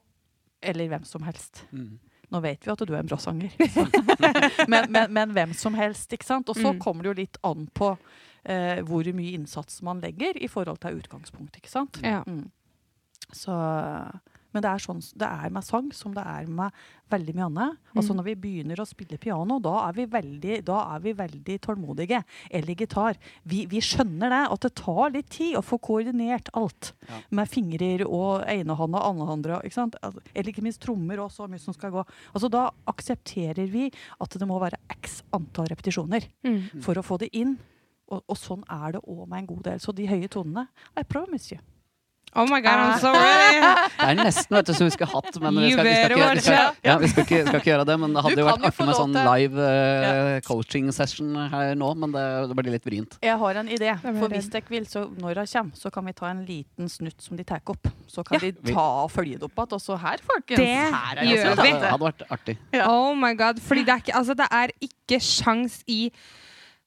Eller 0.63 0.87
hvem 0.87 1.03
som 1.03 1.25
helst. 1.27 1.65
Mm. 1.73 1.97
Nå 2.33 2.41
vet 2.41 2.65
vi 2.67 2.73
at 2.73 2.83
du 2.89 2.93
er 2.95 3.03
en 3.03 3.11
bra 3.11 3.19
sanger. 3.21 3.53
men, 4.73 4.87
men, 4.93 5.13
men 5.13 5.35
hvem 5.37 5.53
som 5.55 5.75
helst, 5.77 6.13
ikke 6.17 6.25
sant? 6.29 6.49
Og 6.49 6.57
så 6.57 6.73
Mm. 6.73 6.79
kommer 6.81 7.05
det 7.05 7.11
jo 7.13 7.19
litt 7.21 7.37
an 7.45 7.67
på 7.77 7.91
eh, 8.49 8.81
hvor 8.89 9.05
mye 9.15 9.35
innsats 9.37 9.83
man 9.85 10.01
legger 10.01 10.39
i 10.41 10.49
forhold 10.49 10.81
til 10.83 10.97
utgangspunkt, 11.03 11.59
ikke 11.61 11.71
sant? 11.71 12.01
Ja. 12.03 12.23
Mm. 12.27 12.47
Så, 13.33 13.53
men 14.53 14.63
det 14.63 14.69
er, 14.71 14.79
sånn, 14.85 15.01
det 15.17 15.29
er 15.29 15.51
med 15.51 15.65
sang 15.65 15.91
som 15.93 16.13
det 16.15 16.23
er 16.27 16.47
med 16.47 16.71
veldig 17.13 17.35
mye 17.37 17.47
annet. 17.51 17.79
Altså 17.97 18.13
Mm. 18.13 18.17
Når 18.19 18.25
vi 18.25 18.35
begynner 18.37 18.77
å 18.81 18.87
spille 18.89 19.19
piano, 19.21 19.59
da 19.61 19.89
er 19.89 19.93
vi 19.93 20.05
veldig, 20.07 20.65
da 20.65 20.95
er 20.95 21.01
vi 21.01 21.13
veldig 21.13 21.59
tålmodige. 21.61 22.23
Eller 22.51 22.75
gitar. 22.75 23.17
Vi, 23.45 23.67
vi 23.67 23.81
skjønner 23.81 24.29
det, 24.33 24.43
at 24.53 24.61
det 24.61 24.75
tar 24.75 25.11
litt 25.11 25.29
tid 25.31 25.57
å 25.57 25.63
få 25.65 25.79
koordinert 25.81 26.49
alt. 26.55 26.93
Ja. 27.09 27.21
Med 27.31 27.49
fingrer 27.49 28.05
og 28.07 28.45
enehånda 28.49 29.01
og 29.03 29.29
andrehånda. 29.29 29.63
ikke 29.65 29.75
sant? 29.75 29.97
Altså, 30.03 30.21
Eller 30.35 30.51
ikke 30.53 30.63
minst 30.65 30.81
trommer 30.81 31.19
og 31.21 31.31
så 31.31 31.49
mye 31.49 31.61
som 31.61 31.75
skal 31.75 31.91
gå. 31.91 32.05
Altså 32.35 32.51
Da 32.51 32.71
aksepterer 32.87 33.69
vi 33.71 33.91
at 34.21 34.31
det 34.39 34.49
må 34.49 34.59
være 34.61 34.79
x 35.01 35.23
antall 35.33 35.67
repetisjoner 35.73 36.29
Mm. 36.45 36.83
for 36.83 36.95
å 36.95 37.03
få 37.05 37.19
det 37.19 37.31
inn. 37.33 37.59
Og, 38.11 38.23
og 38.29 38.37
sånn 38.37 38.63
er 38.69 38.93
det 38.93 39.01
òg 39.09 39.27
med 39.29 39.39
en 39.39 39.47
god 39.47 39.63
del. 39.65 39.79
Så 39.81 39.95
de 39.95 40.07
høye 40.07 40.29
tonene 40.29 40.69
I 40.97 41.03
promise 41.03 41.53
you. 41.55 41.59
Oh 42.35 42.47
my 42.49 42.63
god, 42.65 42.79
I'm 42.81 42.99
so 42.99 43.11
ready! 43.13 43.61
Det 44.03 44.07
er 44.09 44.17
nesten 44.17 44.57
vet 44.57 44.69
du, 44.69 44.73
som 44.73 44.87
vi 44.87 44.93
skulle 44.95 45.11
hatt, 45.13 45.35
men 45.43 45.59
vi 45.61 45.73
skal, 45.75 45.85
vi 45.85 45.93
skal, 45.93 46.15
ikke, 46.15 46.29
vi 46.33 46.45
skal, 46.47 46.79
ja, 46.87 46.95
vi 47.03 47.11
skal, 47.11 47.27
ikke, 47.27 47.41
skal 47.45 47.59
ikke 47.61 47.69
gjøre 47.69 47.85
det. 47.91 47.97
Men 48.01 48.15
det 48.17 48.23
hadde 48.25 48.41
jo 48.41 48.47
vært 48.47 48.65
artig 48.71 48.87
med 48.89 48.97
sånn 48.97 49.19
live 49.19 49.67
uh, 49.69 50.37
coaching 50.47 50.89
session 50.97 51.37
her 51.53 51.75
nå, 51.77 51.91
men 52.01 52.15
det, 52.17 52.25
det 52.49 52.57
blir 52.57 52.73
litt 52.73 52.89
vrient. 52.89 53.19
Jeg 53.21 53.37
har 53.45 53.61
en 53.61 53.69
idé. 53.77 53.93
For 54.07 54.33
hvis 54.33 54.49
dere 54.55 54.73
vil, 54.73 54.89
så 54.89 55.05
når 55.13 55.43
hun 55.43 55.51
kommer, 55.53 55.81
så 55.85 55.93
kan 55.93 56.09
vi 56.09 56.15
ta 56.23 56.31
en 56.33 56.45
liten 56.49 56.89
snutt 56.93 57.21
som 57.21 57.37
de 57.37 57.45
tar 57.53 57.61
opp. 57.69 57.93
Så 58.09 58.25
kan 58.25 58.41
Ja. 58.41 58.49
de 58.49 58.73
ta 58.73 58.87
og 59.05 59.13
følge 59.13 59.37
det 59.37 59.51
opp 59.51 59.59
igjen. 59.59 59.77
Og 59.77 59.85
så 59.85 59.99
her, 60.01 60.25
folkens. 60.33 60.63
Det 60.63 60.71
her 60.73 61.21
er 61.21 61.29
gjør 61.29 61.53
vi. 61.53 61.69
hadde, 61.69 61.91
hadde 61.93 62.07
vært 62.09 62.25
artig. 62.39 62.57
Ja. 62.73 62.89
Oh 62.89 63.13
my 63.13 63.35
god, 63.37 63.61
fordi 63.61 63.85
det 63.85 63.93
er 63.99 64.07
ikke, 64.07 64.17
altså, 64.23 64.39
det 64.41 64.49
er 64.49 64.73
ikke 64.89 65.21
sjans 65.21 65.83
i 65.85 66.01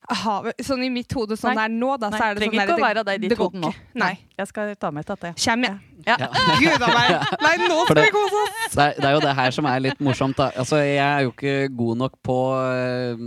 havet. 0.10 0.62
Sånn 0.66 0.84
i 0.86 0.90
mitt 0.90 1.12
hode 1.14 1.38
sånn 1.40 1.56
Nei. 1.56 1.66
er 1.66 1.74
nå, 1.74 1.90
da, 2.00 2.10
Nei, 2.10 2.20
så 2.20 2.26
er 2.26 2.34
det 2.36 2.42
trenger 2.44 2.60
sånn 2.60 2.66
ikke 2.66 2.76
å 2.76 2.78
der, 2.78 2.86
være 2.86 3.04
deg 3.08 3.16
i 3.16 3.22
det 3.24 3.30
ditt 3.30 3.40
hode 3.42 3.62
nå. 3.62 3.72
Nei. 4.02 4.12
Jeg 4.38 4.48
skal 4.52 4.76
ta 4.76 4.92
med 4.92 5.06
til 5.08 5.16
det. 5.22 5.32
Kjem 5.42 5.64
jeg. 5.68 5.78
Ja. 6.06 6.18
Ja. 6.20 6.28
Gud 6.62 6.86
a 6.86 6.90
meg. 6.94 7.14
Nei, 7.42 7.54
nå 7.64 7.80
skal 7.86 7.96
det- 7.96 8.04
vi 8.06 8.12
kose 8.16 8.42
oss! 8.44 8.76
Det 8.76 8.84
er, 8.84 8.94
det 9.00 9.08
er 9.10 9.16
jo 9.16 9.24
det 9.26 9.36
her 9.40 9.52
som 9.56 9.66
er 9.72 9.80
litt 9.80 10.00
morsomt. 10.04 10.38
Da. 10.38 10.50
Altså, 10.62 10.82
jeg 10.84 11.00
er 11.02 11.26
jo 11.26 11.32
ikke 11.34 11.56
god 11.78 11.98
nok 12.04 12.18
på 12.26 12.38
øh, 12.60 13.26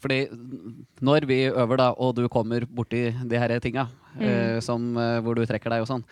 Fordi 0.00 0.18
når 1.04 1.26
vi 1.28 1.40
øver, 1.50 1.76
da, 1.82 1.90
og 1.98 2.14
du 2.16 2.28
kommer 2.32 2.64
borti 2.66 3.06
de 3.10 3.38
her 3.38 3.58
tinga, 3.60 3.88
eh, 4.20 4.60
som, 4.64 4.96
øh, 4.96 5.20
hvor 5.22 5.34
du 5.34 5.44
trekker 5.46 5.70
deg 5.74 5.84
og 5.84 5.90
sånn, 5.90 6.04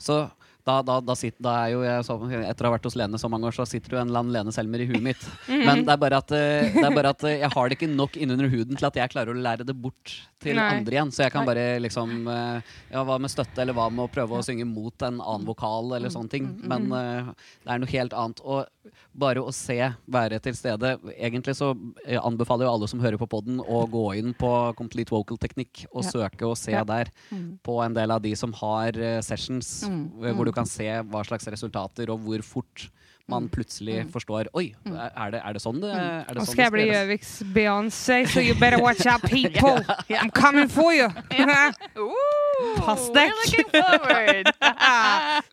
så 0.00 0.22
da, 0.66 0.80
da, 0.86 0.98
da, 1.04 1.16
sitter, 1.18 1.42
da 1.44 1.54
er 1.64 1.72
jo 1.74 1.82
jeg 1.84 2.06
så, 2.06 2.16
Etter 2.40 2.66
å 2.66 2.70
ha 2.70 2.74
vært 2.76 2.88
hos 2.88 2.96
Lene 2.98 3.20
så 3.20 3.30
mange 3.32 3.48
år, 3.48 3.56
så 3.56 3.66
sitter 3.68 3.96
jo 3.96 4.00
en 4.00 4.10
eller 4.10 4.22
annen 4.22 4.34
Lene 4.34 4.54
Selmer 4.54 4.82
i 4.84 4.88
huet 4.90 5.04
mitt. 5.04 5.22
Men 5.48 5.84
det 5.86 5.94
er 5.94 6.02
bare 6.02 6.20
at, 6.20 6.34
eh, 6.36 6.72
det 6.74 6.84
er 6.86 6.96
bare 6.96 7.14
at 7.14 7.24
eh, 7.28 7.38
jeg 7.42 7.52
har 7.54 7.70
det 7.70 7.78
ikke 7.78 7.90
nok 7.92 8.18
innunder 8.20 8.50
huden 8.52 8.78
til 8.78 8.88
at 8.90 9.00
jeg 9.00 9.12
klarer 9.14 9.32
å 9.32 9.44
lære 9.46 9.66
det 9.68 9.76
bort 9.76 10.14
til 10.40 10.56
Nei. 10.56 10.68
andre 10.78 10.96
igjen. 10.96 11.12
Så 11.14 11.24
jeg 11.24 11.34
kan 11.34 11.48
bare 11.48 11.64
liksom 11.82 12.28
eh, 12.30 12.74
Ja, 12.92 13.04
hva 13.06 13.18
med 13.22 13.32
støtte, 13.32 13.60
eller 13.62 13.76
hva 13.76 13.88
med 13.92 14.06
å 14.06 14.12
prøve 14.12 14.38
å 14.38 14.44
synge 14.44 14.66
mot 14.68 15.06
en 15.06 15.20
annen 15.20 15.48
vokal, 15.48 15.94
eller 15.98 16.12
sånne 16.12 16.32
ting. 16.32 16.50
Men 16.60 16.88
eh, 16.96 17.32
det 17.64 17.74
er 17.74 17.82
noe 17.82 17.94
helt 17.94 18.16
annet. 18.16 18.44
Og 18.44 18.66
bare 19.14 19.36
å 19.42 19.52
se, 19.52 19.76
være 20.08 20.40
til 20.40 20.54
stede 20.54 20.98
Egentlig 21.18 21.54
så 21.56 21.72
eh, 22.06 22.18
anbefaler 22.20 22.66
jo 22.66 22.72
alle 22.74 22.88
som 22.88 23.00
hører 23.00 23.18
på 23.18 23.28
poden, 23.28 23.58
å 23.60 23.84
gå 23.90 24.04
inn 24.18 24.34
på 24.34 24.74
Complete 24.76 25.10
Vocal 25.10 25.36
Technique 25.38 25.86
og 25.92 26.04
Ja. 26.04 26.10
søke 26.10 26.42
og 26.48 26.56
se 26.58 26.72
Ja. 26.72 26.84
der 26.84 27.10
Mm. 27.30 27.58
på 27.62 27.84
en 27.84 27.94
del 27.94 28.10
av 28.10 28.22
de 28.22 28.34
som 28.34 28.52
har 28.52 28.88
eh, 28.96 29.20
sessions, 29.20 29.84
Mm, 29.88 30.24
eh, 30.24 30.32
hvor 30.32 30.44
mm. 30.44 30.46
du 30.46 30.52
kan 30.52 30.66
se 30.66 30.84
hva 31.02 31.24
slags 31.24 31.46
resultater 31.46 32.10
og 32.10 32.20
hvor 32.20 32.42
fort 32.42 32.88
man 33.28 33.44
Mm. 33.44 33.50
plutselig 33.50 34.04
Mm. 34.06 34.10
forstår 34.10 34.46
Oi, 34.54 34.74
Mm. 34.84 34.96
er 35.16 35.30
det, 35.30 35.40
er 35.44 35.52
det 35.52 35.62
sånn 35.62 35.80
det, 35.80 35.90
er 35.94 36.24
det 36.26 36.36
Nå 36.36 36.42
sånn 36.42 36.52
skal 36.52 36.64
jeg 36.64 36.72
bli? 36.72 36.86
Gjøviks 36.90 37.42
Beyoncé, 37.54 38.26
so 38.28 38.40
you 38.40 38.54
better 38.54 38.78
watch 38.82 39.06
out, 39.06 39.22
people! 39.22 39.78
I'm 40.10 40.30
coming 40.32 40.68
for 40.68 40.92
you! 40.92 41.08
Pass 42.76 43.08
deg! 43.10 43.30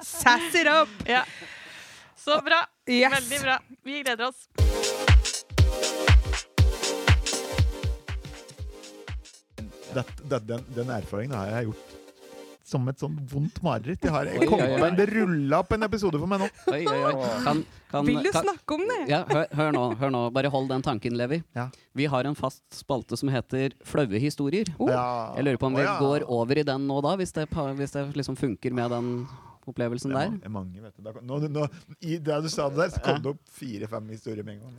Sass 0.02 0.56
it 0.56 0.68
up! 0.68 0.88
Så 2.18 2.42
bra. 2.44 2.66
Yes. 2.88 3.12
Veldig 3.14 3.40
bra. 3.44 3.60
Vi 3.84 4.02
gleder 4.04 4.28
oss. 4.28 4.48
det, 9.94 10.04
det, 10.30 10.40
den, 10.40 10.66
den 10.76 10.90
erfaringen 10.90 11.36
har 11.36 11.50
jeg 11.52 11.72
gjort 11.72 11.96
som 12.68 12.84
et 12.92 13.00
sånn 13.00 13.14
vondt 13.32 13.62
mareritt. 13.64 14.04
Jeg, 14.04 14.12
har, 14.12 14.28
kommet 14.44 15.00
rulla 15.08 15.62
opp 15.64 15.72
en 15.72 15.88
episode 15.88 16.20
for 16.20 16.28
meg 16.28 16.42
nå. 16.42 16.50
Oi, 16.74 16.82
oi, 16.84 16.98
oi. 17.08 17.30
Kan, 17.46 17.62
kan, 17.92 18.08
Vil 18.10 18.20
du 18.26 18.28
kan, 18.36 18.44
snakke 18.44 18.76
om 18.76 18.84
det? 18.90 18.98
ja, 19.08 19.22
hør, 19.30 19.46
hør 19.56 19.72
nå, 19.76 19.84
hør 20.02 20.12
nå. 20.12 20.24
Bare 20.36 20.52
hold 20.52 20.68
den 20.74 20.84
tanken, 20.84 21.16
Levi. 21.16 21.40
Ja. 21.56 21.70
Vi 21.96 22.10
har 22.12 22.28
en 22.28 22.36
fast 22.36 22.66
spalte 22.76 23.16
som 23.20 23.32
heter 23.32 23.72
Flaue 23.88 24.20
historier. 24.20 24.68
Oh. 24.76 24.92
Ja. 24.92 25.06
Jeg 25.40 25.48
lurer 25.48 25.62
på 25.64 25.72
om 25.72 25.80
vi 25.80 25.88
går 25.88 26.28
over 26.28 26.60
i 26.60 26.68
den 26.68 26.88
nå, 26.92 27.00
da, 27.08 27.16
hvis 27.20 27.32
det, 27.40 27.48
hvis 27.80 27.96
det 27.96 28.04
liksom 28.20 28.36
funker 28.40 28.76
med 28.76 28.92
den 28.96 29.14
opplevelsen 29.72 30.14
Det 30.14 30.18
er 30.22 30.34
der. 30.38 30.50
mange, 30.54 30.82
vet 30.82 30.96
du. 30.96 31.02
Da 31.06 31.12
Nå, 31.22 31.40
nå, 31.52 31.68
I 32.02 32.18
det 32.24 32.38
du 32.44 32.50
sa 32.52 32.70
det 32.72 32.80
der, 32.82 32.90
så 32.96 33.04
kom 33.04 33.22
det 33.24 33.30
opp 33.36 33.44
fire-fem 33.60 34.10
historier 34.16 34.44
med 34.48 34.54
en 34.58 34.62
gang. 34.66 34.74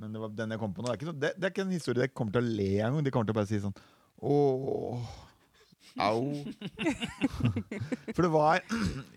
Men 0.00 0.12
det 0.14 0.20
var 0.22 0.28
den 0.36 0.54
jeg 0.54 0.60
kom 0.62 0.74
på 0.74 0.82
nå. 0.82 0.86
Det 0.88 0.92
er 0.92 1.00
ikke, 1.00 1.16
det, 1.20 1.32
det 1.36 1.44
er 1.48 1.52
ikke 1.54 1.66
en 1.66 1.74
historie 1.78 2.06
jeg 2.06 2.14
kommer 2.16 2.36
til 2.36 2.44
å 2.44 2.52
le 2.60 2.70
en 2.78 2.94
gang. 2.96 3.02
De 3.06 3.12
kommer 3.14 3.28
til 3.28 3.36
å 3.36 3.40
bare 3.40 3.50
si 3.50 3.60
sånn 3.62 3.76
Åh, 4.20 5.04
au. 6.04 6.24
For 8.14 8.22
det 8.24 8.30
var 8.32 8.58
jeg, 8.60 8.66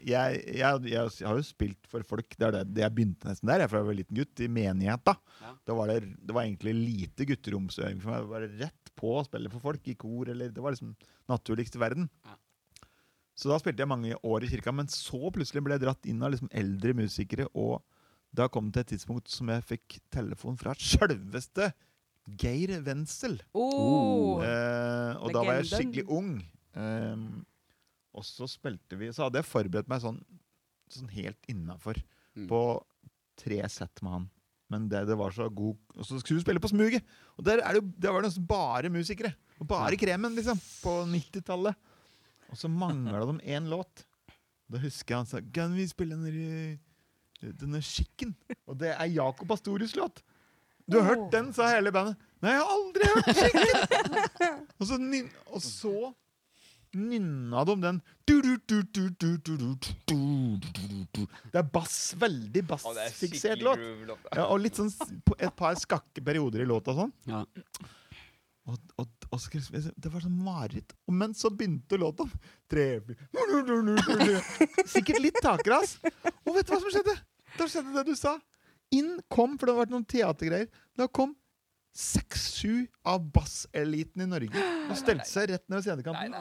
jeg, 0.08 0.80
jeg, 0.90 1.12
har 1.28 1.40
jo 1.40 1.44
spilt 1.46 1.90
for 1.92 2.06
folk. 2.08 2.38
Det 2.38 2.48
er 2.48 2.56
det, 2.58 2.64
det 2.76 2.86
jeg 2.86 2.96
begynte 2.96 3.30
nesten 3.30 3.52
der, 3.52 3.64
jeg 3.64 3.72
fra 3.72 3.82
jeg 3.82 3.90
var 3.90 4.00
liten 4.00 4.20
gutt, 4.20 4.44
i 4.44 4.50
menigheta. 4.52 5.14
Ja. 5.44 5.52
Da 5.68 5.78
var 5.78 5.92
det, 5.92 6.00
det 6.24 6.36
var 6.36 6.48
egentlig 6.48 6.74
lite 6.78 7.28
gutteromsøving 7.30 8.00
for 8.04 8.14
meg. 8.14 8.24
Det 8.24 8.32
var 8.34 8.48
rett 8.64 8.83
på 9.00 9.14
å 9.20 9.24
spille 9.26 9.50
for 9.54 9.64
folk 9.64 9.88
i 9.92 9.96
kor. 10.00 10.30
Eller, 10.32 10.52
det 10.54 10.62
var 10.64 10.76
liksom 10.76 10.96
naturligst 11.32 11.76
i 11.78 11.82
verden. 11.82 12.10
Ja. 12.26 12.38
Så 13.36 13.50
da 13.50 13.58
spilte 13.58 13.82
jeg 13.82 13.90
mange 13.90 14.14
år 14.30 14.44
i 14.46 14.50
kirka, 14.52 14.72
men 14.76 14.90
så 14.94 15.32
plutselig 15.34 15.64
ble 15.66 15.74
jeg 15.78 15.82
dratt 15.88 16.06
inn 16.06 16.22
av 16.22 16.34
liksom 16.36 16.52
eldre 16.54 16.94
musikere. 17.00 17.48
Og 17.58 17.82
da 18.34 18.46
kom 18.50 18.70
det 18.70 18.74
til 18.74 18.84
et 18.84 18.92
tidspunkt 19.00 19.30
som 19.34 19.50
jeg 19.50 19.66
fikk 19.72 19.98
telefon 20.14 20.58
fra 20.62 20.76
sjølveste 20.78 21.72
Geir 22.40 22.76
Wenzel. 22.86 23.40
Oh. 23.58 24.38
Eh, 24.46 25.18
og 25.20 25.34
da 25.36 25.42
var 25.44 25.58
jeg 25.60 25.72
skikkelig 25.74 26.06
ung. 26.14 26.36
Ehm, 26.78 27.26
og 28.14 28.24
så 28.26 28.48
spilte 28.50 28.98
vi 28.98 29.12
Så 29.14 29.26
hadde 29.28 29.38
jeg 29.42 29.46
forberedt 29.50 29.90
meg 29.92 30.02
sånn, 30.02 30.22
sånn 30.90 31.12
helt 31.14 31.50
innafor 31.52 32.00
Mm. 32.34 32.48
på 32.50 32.60
tre 33.38 33.60
sett 33.70 34.02
med 34.02 34.12
han. 34.12 34.24
Men 34.72 34.88
det, 34.90 35.04
det 35.10 35.16
var 35.20 35.34
så 35.36 35.50
god 35.52 35.76
Og 36.00 36.06
så 36.08 36.20
skulle 36.22 36.40
vi 36.40 36.46
spille 36.46 36.62
på 36.64 36.72
smuget! 36.72 37.04
Og 37.38 37.46
der, 37.46 37.62
er 37.62 37.78
det, 37.78 37.84
der 38.02 38.14
var 38.14 38.24
det 38.24 38.32
nesten 38.32 38.48
bare 38.48 38.90
musikere. 38.94 39.34
Og 39.60 39.68
bare 39.70 40.00
kremen, 40.00 40.36
liksom. 40.38 40.60
På 40.84 41.02
90-tallet. 41.10 41.92
Og 42.50 42.58
så 42.60 42.70
mangla 42.70 43.26
de 43.26 43.40
én 43.56 43.70
låt. 43.70 44.06
Da 44.72 44.80
husker 44.82 45.14
jeg 45.14 45.20
han 45.20 45.30
sa 45.30 45.42
Kan 45.54 45.74
vi 45.76 45.88
spille 45.90 46.18
denne, 46.18 46.78
denne 47.60 47.82
Skikken? 47.84 48.34
Og 48.70 48.78
det 48.80 48.94
er 48.94 49.12
Jakob 49.14 49.52
Astorius 49.54 49.96
låt. 50.00 50.24
Du 50.90 51.00
har 51.00 51.14
hørt 51.14 51.32
den, 51.32 51.54
sa 51.56 51.70
hele 51.72 51.94
bandet. 51.96 52.20
Nei, 52.44 52.56
jeg 52.58 52.64
har 52.64 52.74
aldri 52.76 53.10
hørt 53.14 53.40
Skikken! 53.40 54.18
og, 54.80 54.88
så, 54.90 55.00
og 55.48 55.64
så 55.64 55.96
nynna 56.96 57.64
de 57.68 57.76
den 57.82 58.00
Det 61.52 61.60
er 61.60 61.68
bass, 61.74 62.14
veldig 62.20 62.64
bassfiksert 62.70 63.62
låt. 63.66 63.84
Ja, 64.34 64.48
og 64.48 64.62
litt 64.64 64.80
sånn 64.80 64.92
et 65.38 65.54
par 65.58 65.76
skakke 65.80 66.24
perioder 66.24 66.64
i 66.64 66.70
låta 66.70 66.96
sånn. 66.98 67.14
Ja. 67.30 67.44
Og, 68.64 68.80
og, 68.96 69.28
og 69.28 69.42
så, 69.44 69.60
det 69.60 70.10
var 70.12 70.24
sånn 70.24 70.40
mareritt. 70.40 70.94
Men 71.12 71.36
så 71.36 71.52
begynte 71.52 72.00
låta. 72.00 72.28
Sikkert 74.88 75.20
litt 75.20 75.40
takras. 75.44 75.98
Og 76.46 76.56
vet 76.56 76.68
du 76.68 76.72
hva 76.72 76.80
som 76.80 76.94
skjedde? 76.94 77.18
Da 77.58 77.68
skjedde 77.68 77.96
det 77.98 78.06
du 78.08 78.16
sa. 78.18 78.38
Inn 78.96 79.18
kom, 79.28 79.58
for 79.58 79.68
det 79.68 79.74
hadde 79.74 79.84
vært 79.84 79.96
noen 79.96 80.08
teatergreier. 80.08 80.70
Da 80.98 81.10
kom 81.12 81.34
seks-sju 81.94 82.88
av 83.06 83.22
basseliten 83.36 84.24
i 84.26 84.26
Norge 84.26 84.64
og 84.90 84.96
stelte 84.98 85.28
seg 85.30 85.52
rett 85.52 85.66
ned 85.70 85.78
ved 85.78 85.86
scenekanten. 85.86 86.34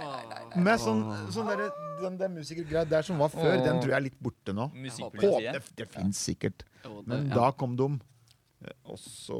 Med 0.65 0.81
sånn, 0.81 1.03
sånn 1.35 1.51
der, 1.51 1.67
den 2.01 2.17
den 2.21 2.39
musikergreia 2.39 2.87
der 2.89 3.05
som 3.05 3.21
var 3.21 3.29
før, 3.35 3.59
den 3.61 3.83
tror 3.83 3.93
jeg 3.93 3.99
er 3.99 4.07
litt 4.07 4.17
borte 4.23 4.55
nå. 4.57 4.71
På, 5.13 5.35
det 5.53 5.63
det 5.77 5.89
fins 5.93 6.23
sikkert. 6.31 6.65
Men 7.05 7.29
da 7.29 7.51
kom 7.53 7.77
de, 7.77 7.91
eh, 8.65 8.73
og 8.89 8.97
så 8.99 9.39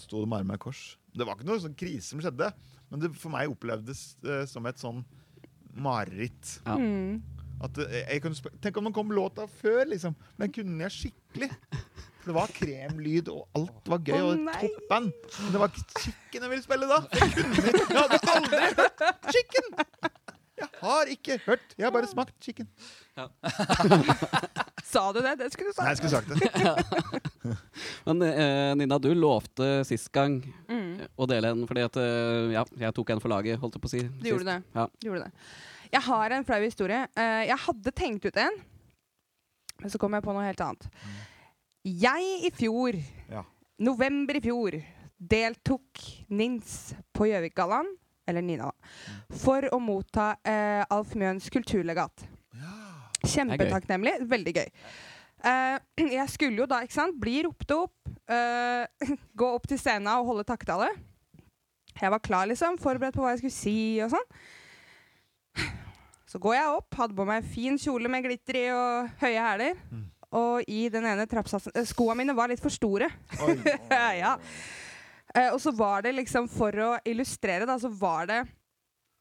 sto 0.00 0.22
de 0.24 0.30
med 0.32 0.40
armene 0.40 0.56
i 0.56 0.64
kors. 0.64 0.96
Det 1.14 1.26
var 1.28 1.36
ikke 1.36 1.46
noe 1.50 1.60
sånn 1.62 1.76
krise 1.76 2.08
som 2.14 2.24
skjedde, 2.24 2.48
men 2.90 3.00
det 3.04 3.12
for 3.20 3.30
meg 3.36 3.52
opplevdes 3.52 4.16
eh, 4.24 4.46
som 4.50 4.64
et 4.66 4.80
sånn 4.80 5.04
mareritt. 5.74 6.58
Ja. 6.64 6.76
Mm. 6.80 7.20
At 7.64 7.78
jeg 7.78 8.20
kunne 8.24 8.34
sp- 8.36 8.52
Tenk 8.60 8.76
om 8.80 8.88
den 8.88 8.92
kom 8.96 9.12
låta 9.14 9.46
før, 9.60 9.84
liksom. 9.92 10.16
Men 10.40 10.50
kunne 10.52 10.88
jeg 10.88 10.92
skikkelig. 10.96 11.50
For 12.24 12.32
det 12.32 12.36
var 12.38 12.52
kremlyd, 12.56 13.28
og 13.28 13.44
alt 13.60 13.90
var 13.92 14.00
gøy. 14.00 14.16
Og 14.16 14.48
toppen. 14.64 15.10
Men 15.12 15.52
det 15.52 15.60
var 15.60 15.68
ikke 15.68 16.00
Chicken 16.00 16.46
jeg 16.46 16.50
ville 16.54 16.64
spille 16.64 16.88
da. 16.88 17.02
Jeg, 17.20 17.32
kunne, 17.36 17.64
jeg 17.68 18.00
hadde 18.00 18.18
aldri 18.34 18.62
hørt 18.80 19.04
Chicken! 19.28 19.66
Jeg 20.54 20.68
har 20.80 21.08
ikke 21.10 21.36
hørt. 21.48 21.72
Jeg 21.76 21.84
har 21.84 21.90
bare 21.90 22.06
smakt 22.06 22.36
chicken. 22.40 22.68
Sa 24.86 25.02
du 25.12 25.18
det? 25.24 25.32
Det 25.40 25.48
skulle 25.52 25.72
du 25.74 25.80
Nei, 25.82 25.88
jeg 25.90 25.98
sagt. 25.98 25.98
skulle 25.98 26.14
sagt 26.14 26.28
det. 26.30 27.54
Men 28.06 28.22
eh, 28.28 28.70
Nina, 28.78 28.98
du 29.02 29.10
lovte 29.18 29.80
sist 29.88 30.12
gang 30.14 30.38
Mm. 30.70 31.02
å 31.18 31.26
dele 31.28 31.50
en, 31.52 31.64
fordi 31.68 31.82
at 31.84 31.96
eh, 32.00 32.52
ja, 32.54 32.62
jeg 32.86 32.94
tok 32.96 33.10
en 33.12 33.20
for 33.22 33.32
laget, 33.34 33.58
holdt 33.60 33.74
jeg 33.76 33.82
på 33.82 33.90
å 33.90 33.92
si. 33.96 34.02
Du 34.22 34.28
gjorde 34.30 34.46
det. 34.46 34.56
Ja. 34.78 34.86
Du 35.02 35.08
gjorde 35.10 35.26
det. 35.26 35.32
Jeg 35.94 36.02
har 36.06 36.34
en 36.38 36.46
flau 36.46 36.60
historie. 36.62 37.02
Eh, 37.18 37.42
jeg 37.50 37.58
hadde 37.66 37.92
tenkt 37.98 38.24
ut 38.30 38.38
en, 38.46 38.56
men 39.82 39.90
så 39.92 39.98
kom 40.00 40.14
jeg 40.16 40.22
på 40.24 40.32
noe 40.38 40.46
helt 40.46 40.62
annet. 40.64 40.86
Jeg 41.84 42.28
i 42.46 42.50
fjor, 42.54 42.96
Ja. 43.28 43.44
november 43.78 44.36
i 44.36 44.40
fjor, 44.40 44.76
deltok 45.20 46.00
NINS 46.30 46.94
på 47.12 47.28
Gjøvikgallaen, 47.28 47.90
eller 48.26 48.40
Nina, 48.40 48.70
da, 48.70 49.26
for 49.36 49.68
å 49.68 49.78
motta 49.78 50.36
eh, 50.44 50.84
Alf 50.88 51.12
Mjøens 51.14 51.50
kulturlegat. 51.52 52.24
Ja. 52.56 52.72
Kjempetakknemlig. 53.24 54.16
Veldig 54.28 54.54
gøy. 54.56 54.70
Uh, 55.44 55.76
jeg 56.18 56.28
skulle 56.32 56.64
jo 56.64 56.68
da, 56.68 56.80
ikke 56.84 56.96
sant, 56.96 57.16
bli 57.20 57.42
ropt 57.44 57.76
opp, 57.76 57.94
uh, 58.32 58.88
gå 59.40 59.48
opp 59.52 59.68
til 59.68 59.80
scenen 59.80 60.08
og 60.16 60.30
holde 60.32 60.46
takketale. 60.48 60.88
Jeg 62.00 62.10
var 62.10 62.22
klar, 62.24 62.48
liksom, 62.48 62.80
forberedt 62.80 63.14
på 63.16 63.22
hva 63.22 63.34
jeg 63.34 63.44
skulle 63.44 63.58
si 63.60 63.78
og 64.02 64.14
sånn. 64.14 64.30
Så 66.34 66.40
går 66.42 66.56
jeg 66.56 66.70
opp, 66.80 66.96
hadde 66.98 67.14
på 67.14 67.26
meg 67.28 67.44
fin 67.46 67.76
kjole 67.78 68.10
med 68.10 68.24
glitter 68.24 68.56
i 68.58 68.64
og 68.74 69.12
høye 69.20 69.38
hæler. 69.38 69.76
Mm. 69.92 70.06
Og 70.34 70.66
i 70.70 70.88
den 70.90 71.06
ene 71.06 71.28
trappsatsen 71.30 71.70
Skoene 71.70 71.90
Skoa 71.90 72.16
mine 72.18 72.34
var 72.36 72.50
litt 72.50 72.62
for 72.62 72.74
store. 72.74 73.08
Oi. 73.46 73.54
ja. 74.22 74.34
Eh, 75.34 75.50
og 75.52 75.60
så 75.62 75.72
var 75.74 76.04
det 76.06 76.14
liksom, 76.16 76.48
for 76.50 76.74
å 76.82 76.90
illustrere, 77.06 77.66
da, 77.70 77.78
så 77.78 77.90
var 77.90 78.30
det 78.30 78.42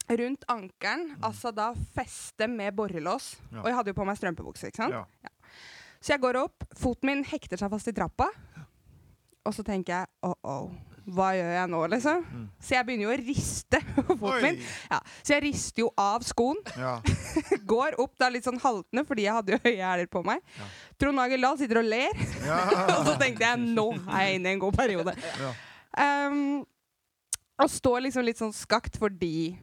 rundt 0.10 0.44
ankelen, 0.52 1.14
altså 1.24 1.54
da 1.56 1.72
feste 1.96 2.48
med 2.52 2.76
borrelås. 2.76 3.34
Ja. 3.52 3.62
Og 3.62 3.70
jeg 3.70 3.78
hadde 3.78 3.94
jo 3.94 4.00
på 4.02 4.08
meg 4.08 4.20
strømpebukse, 4.20 4.70
ikke 4.70 4.84
sant. 4.84 4.98
Ja. 5.24 5.32
Så 6.04 6.12
jeg 6.12 6.24
går 6.26 6.42
opp, 6.42 6.66
foten 6.76 7.08
min 7.08 7.24
hekter 7.24 7.62
seg 7.62 7.72
fast 7.72 7.88
i 7.88 7.96
trappa. 7.96 8.28
Og 9.44 9.56
så 9.56 9.64
tenker 9.68 9.96
jeg 9.96 10.10
oh, 10.28 10.36
oh, 10.48 10.93
hva 11.04 11.34
gjør 11.36 11.50
jeg 11.52 11.70
nå, 11.74 11.80
liksom? 11.92 12.22
Mm. 12.24 12.44
Så 12.64 12.76
jeg 12.78 12.88
begynner 12.88 13.06
jo 13.06 13.12
å 13.12 13.18
riste 13.20 13.80
foten 14.08 14.46
min. 14.46 14.60
Ja, 14.92 15.00
så 15.20 15.36
jeg 15.36 15.44
rister 15.50 15.84
jo 15.84 15.90
av 16.00 16.24
skoen. 16.28 16.62
Ja. 16.80 16.94
Går 17.74 17.98
opp 18.04 18.14
da 18.22 18.30
litt 18.32 18.48
sånn 18.48 18.62
haltende, 18.64 19.04
fordi 19.08 19.26
jeg 19.28 19.36
hadde 19.36 19.56
jo 19.56 19.62
høye 19.68 19.84
hæler 19.84 20.10
på 20.12 20.24
meg. 20.28 20.40
Ja. 20.60 20.70
Trond 21.04 21.20
Nagel 21.20 21.44
Dahl 21.44 21.60
sitter 21.60 21.82
og 21.84 21.90
ler. 21.92 22.24
Ja. 22.46 22.62
og 23.00 23.10
så 23.10 23.18
tenkte 23.20 23.48
jeg 23.50 23.62
nå 23.76 23.88
er 24.06 24.28
jeg 24.30 24.40
inne 24.40 24.54
i 24.54 24.58
en 24.58 24.64
god 24.64 24.80
periode. 24.80 25.16
Ja. 25.44 25.54
Um, 25.94 26.64
og 27.62 27.70
står 27.70 28.08
liksom 28.08 28.26
litt 28.26 28.40
sånn 28.42 28.56
skakt 28.56 28.96
fordi 28.98 29.54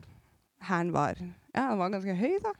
hæren 0.69 0.93
var 0.95 1.19
Ja, 1.51 1.73
den 1.73 1.81
var 1.81 1.91
ganske 1.91 2.15
høy, 2.15 2.37
da. 2.45 2.53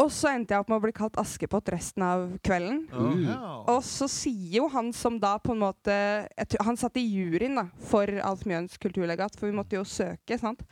Og 0.00 0.08
så 0.14 0.30
endte 0.32 0.54
jeg 0.54 0.62
opp 0.62 0.70
med 0.72 0.78
å 0.78 0.84
bli 0.86 0.92
kalt 0.96 1.18
Askepott 1.20 1.68
resten 1.74 2.04
av 2.06 2.22
kvelden. 2.46 2.86
Mm. 2.88 3.26
Og 3.68 3.82
så 3.84 4.08
sier 4.08 4.60
jo 4.62 4.68
han 4.72 4.92
som 4.96 5.18
da 5.20 5.34
på 5.42 5.52
en 5.52 5.60
måte 5.60 5.92
jeg 5.92 6.48
tror- 6.54 6.64
Han 6.70 6.78
satt 6.80 6.96
i 6.96 7.04
juryen 7.04 7.58
da, 7.60 7.66
for 7.90 8.06
Alf 8.24 8.46
Mjøens 8.48 8.78
kulturlegat, 8.80 9.36
for 9.36 9.50
vi 9.50 9.56
måtte 9.58 9.76
jo 9.76 9.84
søke. 9.84 10.38
sant? 10.40 10.62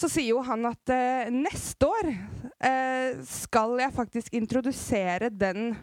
Så 0.00 0.08
sier 0.08 0.30
jo 0.32 0.40
han 0.42 0.64
at 0.64 0.88
eh, 0.88 1.28
neste 1.30 1.86
år 1.86 2.08
eh, 2.64 3.20
skal 3.28 3.76
jeg 3.82 3.92
faktisk 3.92 4.32
introdusere 4.32 5.28
den 5.30 5.76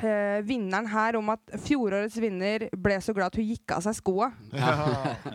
eh, 0.00 0.40
vinneren 0.46 0.88
her 0.88 1.18
om 1.18 1.32
at 1.34 1.54
fjorårets 1.66 2.16
vinner 2.22 2.68
ble 2.72 2.98
så 3.04 3.14
glad 3.16 3.32
at 3.32 3.40
hun 3.40 3.48
gikk 3.50 3.74
av 3.76 3.84
seg 3.84 3.98
skoa. 3.98 4.30
Ja. 4.52 4.74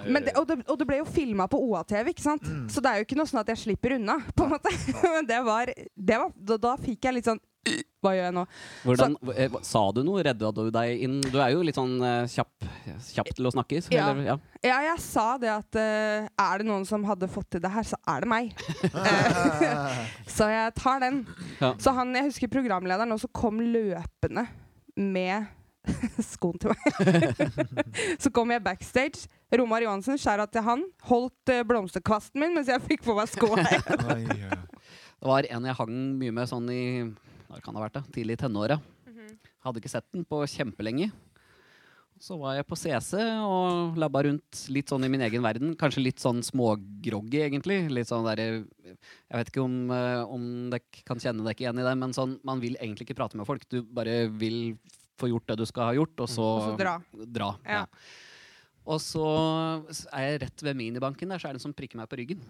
Det, 0.07 0.33
og, 0.39 0.47
det, 0.49 0.57
og 0.65 0.79
det 0.79 0.87
ble 0.89 1.01
jo 1.01 1.09
filma 1.09 1.45
på 1.51 1.59
OA-TV, 1.61 2.11
ikke 2.13 2.25
sant? 2.25 2.47
Mm. 2.47 2.65
så 2.71 2.81
det 2.83 2.89
er 2.89 3.01
jo 3.01 3.07
ikke 3.07 3.19
noe 3.19 3.29
sånn 3.29 3.43
at 3.43 3.51
jeg 3.53 3.63
slipper 3.65 3.97
unna. 3.99 4.17
på 4.35 4.47
en 4.47 4.55
måte. 4.55 4.73
Men 5.13 5.27
det 5.29 5.39
var, 5.45 5.71
det 5.71 6.19
var 6.23 6.33
da, 6.35 6.57
da 6.69 6.73
fikk 6.81 7.07
jeg 7.07 7.19
litt 7.19 7.29
sånn 7.29 7.41
Hva 7.97 8.11
gjør 8.13 8.27
jeg 8.27 8.33
nå? 8.35 8.43
Hvordan, 8.85 9.15
så, 9.17 9.59
Sa 9.65 9.79
du 9.95 10.03
noe? 10.05 10.21
Redda 10.25 10.51
du 10.53 10.67
deg 10.73 11.01
inn? 11.07 11.15
Du 11.33 11.39
er 11.41 11.49
jo 11.55 11.63
litt 11.65 11.79
sånn 11.79 11.95
uh, 11.97 12.27
kjapp, 12.29 12.67
kjapp 13.09 13.31
til 13.33 13.49
å 13.49 13.51
snakke. 13.55 13.79
Ja. 13.89 14.11
Eller, 14.11 14.21
ja. 14.27 14.35
Ja, 14.61 14.77
jeg 14.85 15.01
sa 15.01 15.25
det 15.41 15.49
at 15.49 15.79
uh, 15.81 16.27
er 16.29 16.61
det 16.61 16.67
noen 16.69 16.85
som 16.85 17.05
hadde 17.09 17.29
fått 17.31 17.49
til 17.55 17.63
det 17.63 17.71
her, 17.73 17.87
så 17.87 17.97
er 18.13 18.25
det 18.25 18.31
meg. 18.31 18.53
Eh, 19.07 19.97
så 20.37 20.47
jeg 20.49 20.71
tar 20.77 20.99
den. 21.01 21.19
Ja. 21.59 21.71
Så 21.81 21.91
han, 21.95 22.11
jeg 22.15 22.29
husker 22.29 22.49
programlederen 22.51 23.13
også 23.13 23.29
kom 23.35 23.59
løpende 23.61 24.45
med 24.97 25.47
skoen 26.31 26.57
til 26.61 26.73
meg. 26.73 27.51
så 28.21 28.31
kom 28.33 28.51
jeg 28.53 28.63
backstage. 28.65 29.29
Romar 29.57 29.85
Johansen, 29.85 30.19
skjæra 30.19 30.47
til 30.51 30.65
han, 30.65 30.83
holdt 31.09 31.53
uh, 31.53 31.61
blomsterkvasten 31.67 32.41
min 32.43 32.57
mens 32.57 32.69
jeg 32.71 32.83
fikk 32.85 33.05
på 33.07 33.15
meg 33.17 33.31
skoa. 33.31 33.63
igjen. 33.63 34.67
Det 35.17 35.29
var 35.31 35.47
en 35.49 35.69
jeg 35.69 35.79
hang 35.79 35.95
mye 36.19 36.35
med 36.35 36.51
sånn 36.51 36.67
i 36.73 36.83
hva 37.47 37.61
kan 37.63 37.73
det 37.73 37.79
ha 37.81 37.85
vært 37.87 37.97
da? 37.99 38.03
tidlig 38.13 38.37
i 38.37 38.41
tenåra. 38.43 38.79
Hadde 39.65 39.81
ikke 39.81 39.91
sett 39.91 40.05
den 40.13 40.23
på 40.27 40.41
kjempelenge. 40.47 41.09
Så 42.19 42.33
var 42.41 42.55
jeg 42.57 42.65
på 42.65 42.73
CC 42.79 43.19
og 43.45 43.97
labba 44.01 44.23
rundt 44.25 44.61
litt 44.73 44.89
sånn 44.89 45.03
i 45.05 45.09
min 45.11 45.21
egen 45.21 45.43
verden. 45.45 45.75
Kanskje 45.77 46.01
litt 46.01 46.21
sånn 46.23 46.39
smågroggy, 46.45 47.43
egentlig. 47.45 47.83
Litt 47.93 48.09
sånn 48.09 48.25
der, 48.25 48.63
Jeg 48.81 49.35
vet 49.37 49.51
ikke 49.51 49.61
om, 49.63 49.75
eh, 49.91 50.23
om 50.25 50.69
dere 50.71 51.03
kan 51.05 51.17
kjenne 51.21 51.45
dere 51.45 51.53
igjen 51.61 51.77
i 51.77 51.83
det, 51.85 51.95
men 51.97 52.13
sånn, 52.17 52.39
man 52.43 52.59
vil 52.59 52.75
egentlig 52.81 53.05
ikke 53.05 53.17
prate 53.19 53.37
med 53.37 53.45
folk. 53.45 53.67
Du 53.69 53.83
bare 53.83 54.29
vil 54.33 54.79
få 55.19 55.29
gjort 55.29 55.45
det 55.47 55.57
du 55.57 55.65
skal 55.65 55.91
ha 55.91 55.93
gjort, 55.93 56.17
og 56.19 56.27
så, 56.29 56.47
Og 56.57 56.63
så 56.71 56.77
dra. 56.79 56.95
dra. 57.13 57.51
Ja. 57.65 57.85
Og 58.87 58.99
så 58.99 59.27
er 60.13 60.21
jeg 60.31 60.41
rett 60.41 60.63
ved 60.63 60.75
minibanken 60.77 61.29
der, 61.29 61.37
så 61.37 61.49
er 61.49 61.53
det 61.53 61.61
en 61.61 61.67
som 61.67 61.73
prikker 61.73 61.97
meg 61.97 62.09
på 62.09 62.17
ryggen. 62.17 62.41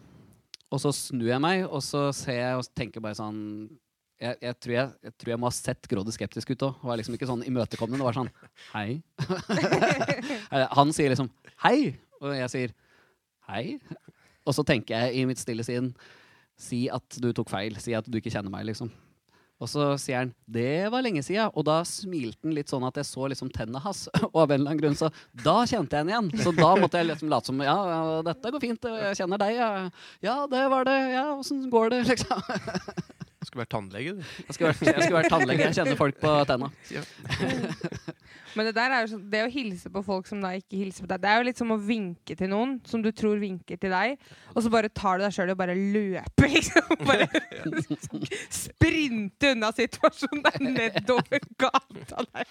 Og 0.72 0.80
så 0.80 0.94
snur 0.94 1.28
jeg 1.28 1.42
meg, 1.42 1.66
og 1.66 1.82
så 1.82 2.14
ser 2.14 2.40
jeg 2.40 2.56
og 2.58 2.68
tenker 2.76 3.02
bare 3.02 3.16
sånn 3.16 3.70
jeg, 4.18 4.38
jeg, 4.42 4.58
tror 4.64 4.74
jeg, 4.74 4.92
jeg 5.06 5.14
tror 5.14 5.32
jeg 5.32 5.40
må 5.42 5.50
ha 5.50 5.54
sett 5.54 5.88
grådig 5.92 6.14
skeptisk 6.16 6.52
ut 6.54 6.66
òg. 6.66 6.84
Var 6.90 7.00
liksom 7.02 7.18
ikke 7.18 7.30
sånn 7.30 7.46
imøtekommende. 7.46 8.02
Det 8.02 8.08
var 8.08 8.18
sånn 8.18 8.32
Hei. 8.74 9.02
Han 10.80 10.94
sier 10.96 11.14
liksom 11.14 11.30
hei, 11.64 11.98
og 12.22 12.32
jeg 12.38 12.54
sier 12.54 12.78
hei. 13.52 13.64
Og 14.48 14.56
så 14.58 14.66
tenker 14.66 14.98
jeg 14.98 15.20
i 15.20 15.28
mitt 15.30 15.42
stille 15.42 15.66
sinn 15.66 15.92
Si 16.58 16.88
at 16.90 17.20
du 17.22 17.30
tok 17.38 17.52
feil. 17.54 17.76
Si 17.78 17.94
at 17.94 18.08
du 18.10 18.18
ikke 18.18 18.34
kjenner 18.34 18.50
meg, 18.50 18.66
liksom. 18.66 18.90
Og 19.58 19.70
så 19.70 19.84
sier 19.98 20.22
han 20.22 20.34
'det 20.46 20.90
var 20.94 21.02
lenge 21.02 21.22
siden', 21.26 21.50
og 21.54 21.66
da 21.66 21.82
smilte 21.82 22.46
han 22.46 22.54
litt 22.54 22.70
sånn 22.70 22.86
at 22.86 22.98
jeg 22.98 23.06
så 23.10 23.26
liksom 23.30 23.50
tennene 23.50 23.82
hans. 23.82 24.08
Og 24.34 24.42
av 24.42 24.52
en 24.52 24.62
eller 24.62 24.72
annen 24.72 24.82
grunn 24.82 24.98
så 24.98 25.10
Da 25.34 25.66
kjente 25.66 25.98
jeg 25.98 26.06
henne 26.06 26.14
igjen. 26.14 26.44
Så 26.46 26.54
da 26.54 26.76
måtte 26.78 26.98
jeg 26.98 27.10
liksom 27.10 27.30
late 27.30 27.50
som 27.50 27.62
'ja, 27.62 27.78
ja, 27.90 28.22
dette 28.22 28.52
går 28.54 28.62
fint, 28.62 28.82
jeg 28.82 29.18
kjenner 29.18 29.38
deg', 29.38 29.58
ja. 29.58 29.90
'Ja, 30.22 30.48
det 30.48 30.70
var 30.70 30.86
det. 30.86 30.98
Ja, 31.14 31.34
åssen 31.38 31.70
går 31.70 31.90
det', 31.90 32.06
liksom. 32.12 32.42
Du 33.48 33.52
skulle 33.54 33.64
vært 33.64 33.72
tannlege, 33.72 34.12
du. 34.12 34.24
Jeg 34.44 34.56
skulle 34.58 34.74
vært, 34.74 34.82
jeg 34.84 35.04
skulle 35.06 35.20
vært 35.22 35.32
tannlege. 35.32 35.68
Jeg 35.70 35.76
kjenner 35.78 35.96
folk 35.96 36.18
på 36.20 36.32
tenna. 36.50 36.68
Men 38.58 38.66
det 38.68 38.74
der 38.76 38.92
er 38.92 39.04
jo 39.06 39.10
sånn, 39.12 39.22
det 39.32 39.42
å 39.46 39.50
hilse 39.54 39.90
på 39.94 40.02
folk 40.04 40.28
som 40.28 40.42
da 40.42 40.50
ikke 40.58 40.80
hilser 40.80 41.06
på 41.06 41.10
deg, 41.12 41.22
det 41.24 41.30
er 41.30 41.38
jo 41.40 41.46
litt 41.46 41.60
som 41.62 41.72
å 41.72 41.78
vinke 41.80 42.36
til 42.36 42.50
noen 42.52 42.74
som 42.90 43.04
du 43.06 43.12
tror 43.16 43.38
vinker 43.40 43.80
til 43.80 43.94
deg, 43.94 44.18
og 44.56 44.64
så 44.66 44.72
bare 44.74 44.90
tar 44.90 45.20
du 45.22 45.26
deg 45.28 45.36
sjøl 45.36 45.52
og 45.54 45.60
bare 45.60 45.76
løper, 45.78 46.50
liksom. 46.56 47.06
Bare 47.06 47.28
sprinte 48.64 49.52
unna 49.54 49.70
situasjonen 49.78 50.42
der 50.48 50.58
nedover 50.66 51.46
gata 51.62 52.26
der. 52.34 52.50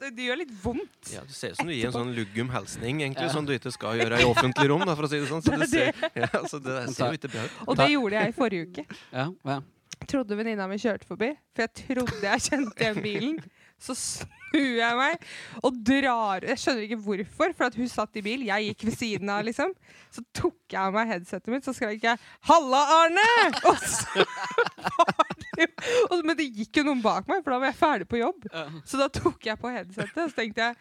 Det, 0.00 0.10
det 0.16 0.26
gjør 0.30 0.40
litt 0.40 0.56
vondt. 0.64 1.12
Ja, 1.12 1.22
Du 1.28 1.36
ser 1.36 1.52
ut 1.52 1.60
som 1.60 1.68
du 1.70 1.76
gir 1.76 1.90
en 1.90 1.96
sånn 2.00 2.14
luggum 2.16 2.50
hilsning, 2.56 3.04
egentlig, 3.04 3.28
som 3.34 3.46
du 3.46 3.54
ikke 3.54 3.74
skal 3.76 4.00
gjøre 4.00 4.24
i 4.24 4.26
offentlig 4.26 4.72
rom. 4.72 4.86
Da, 4.88 4.96
for 4.98 5.06
å 5.06 5.12
si 5.12 5.20
det 5.20 5.28
sånn. 5.30 5.44
Så 5.44 5.54
det, 5.60 5.70
ser, 5.70 5.92
ja, 6.16 6.32
så 6.48 6.58
det 6.64 6.80
ser 6.96 7.12
jo 7.12 7.20
ikke 7.20 7.30
bra 7.36 7.46
ut. 7.46 7.62
Og 7.68 7.78
det 7.82 7.92
gjorde 7.92 8.18
jeg 8.24 8.32
i 8.32 8.36
forrige 8.40 8.72
uke. 8.72 8.88
Ja, 9.12 9.28
ja. 9.52 9.60
Trodde 10.08 10.36
venninna 10.38 10.66
mi 10.70 10.78
kjørte 10.80 11.06
forbi, 11.08 11.32
for 11.54 11.64
jeg 11.66 11.72
trodde 11.82 12.22
jeg 12.26 12.44
kjente 12.48 12.82
igjen 12.82 13.02
bilen. 13.06 13.42
Så 13.82 13.96
snur 13.98 14.76
jeg 14.78 14.94
meg 14.94 15.24
og 15.66 15.78
drar 15.82 16.44
Jeg 16.46 16.60
skjønner 16.62 16.84
ikke 16.86 16.98
hvorfor, 17.02 17.54
for 17.58 17.78
hun 17.80 17.88
satt 17.90 18.18
i 18.20 18.22
bil. 18.22 18.44
Jeg 18.46 18.68
gikk 18.68 18.84
ved 18.86 18.94
siden 19.00 19.32
av, 19.34 19.42
liksom. 19.48 19.72
Så 20.14 20.22
tok 20.36 20.60
jeg 20.70 20.78
av 20.78 20.94
meg 20.94 21.10
headsetet 21.10 21.50
mitt, 21.50 21.66
så 21.66 21.74
skrek 21.74 22.04
jeg 22.06 22.20
'Halla, 22.46 22.82
Arne!' 23.00 23.50
Og 23.72 23.82
så 23.82 24.22
var 24.22 25.34
det 25.34 25.66
jo 25.66 26.22
Men 26.22 26.38
det 26.38 26.46
gikk 26.52 26.78
jo 26.78 26.86
noen 26.86 27.02
bak 27.02 27.26
meg, 27.26 27.42
for 27.42 27.54
da 27.54 27.58
var 27.64 27.72
jeg 27.72 27.80
ferdig 27.80 28.08
på 28.10 28.22
jobb. 28.22 28.46
Så 28.86 29.00
da 29.00 29.08
tok 29.10 29.50
jeg 29.50 29.58
på 29.58 29.72
headsetet, 29.74 30.18
og 30.18 30.30
så 30.30 30.38
tenkte 30.42 30.68
jeg 30.70 30.78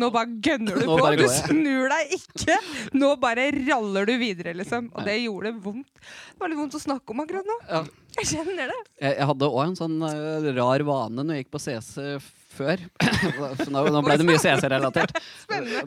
nå 0.00 0.08
bare 0.14 0.38
gønner 0.42 0.80
du 0.80 0.86
på. 0.88 1.10
Du 1.20 1.24
snur 1.30 1.90
deg 1.92 2.14
ikke. 2.18 2.56
Nå 2.98 3.12
bare 3.22 3.48
raller 3.68 4.08
du 4.10 4.14
videre, 4.20 4.54
liksom. 4.58 4.88
Og 4.94 5.04
det 5.06 5.18
gjorde 5.22 5.52
det 5.52 5.64
vondt. 5.64 5.90
Det 6.34 6.40
var 6.42 6.50
litt 6.50 6.58
vondt 6.62 6.78
å 6.78 6.82
snakke 6.82 7.14
om 7.14 7.22
akkurat 7.24 7.46
nå. 7.50 7.58
Ja. 7.70 7.82
Jeg 8.18 8.28
kjenner 8.30 8.70
det. 8.70 8.78
Jeg, 9.02 9.16
jeg 9.18 9.28
hadde 9.32 9.48
òg 9.50 9.60
en 9.64 9.76
sånn 9.78 9.96
uh, 10.02 10.48
rar 10.54 10.84
vane 10.86 11.22
når 11.26 11.34
jeg 11.38 11.44
gikk 11.44 11.52
på 11.56 11.62
CC 11.62 12.18
før. 12.54 12.82
Så 13.64 13.66
nå, 13.74 13.80
nå 13.90 14.02
ble 14.06 14.14
det 14.20 14.26
mye 14.28 14.38
CC-relatert. 14.38 15.16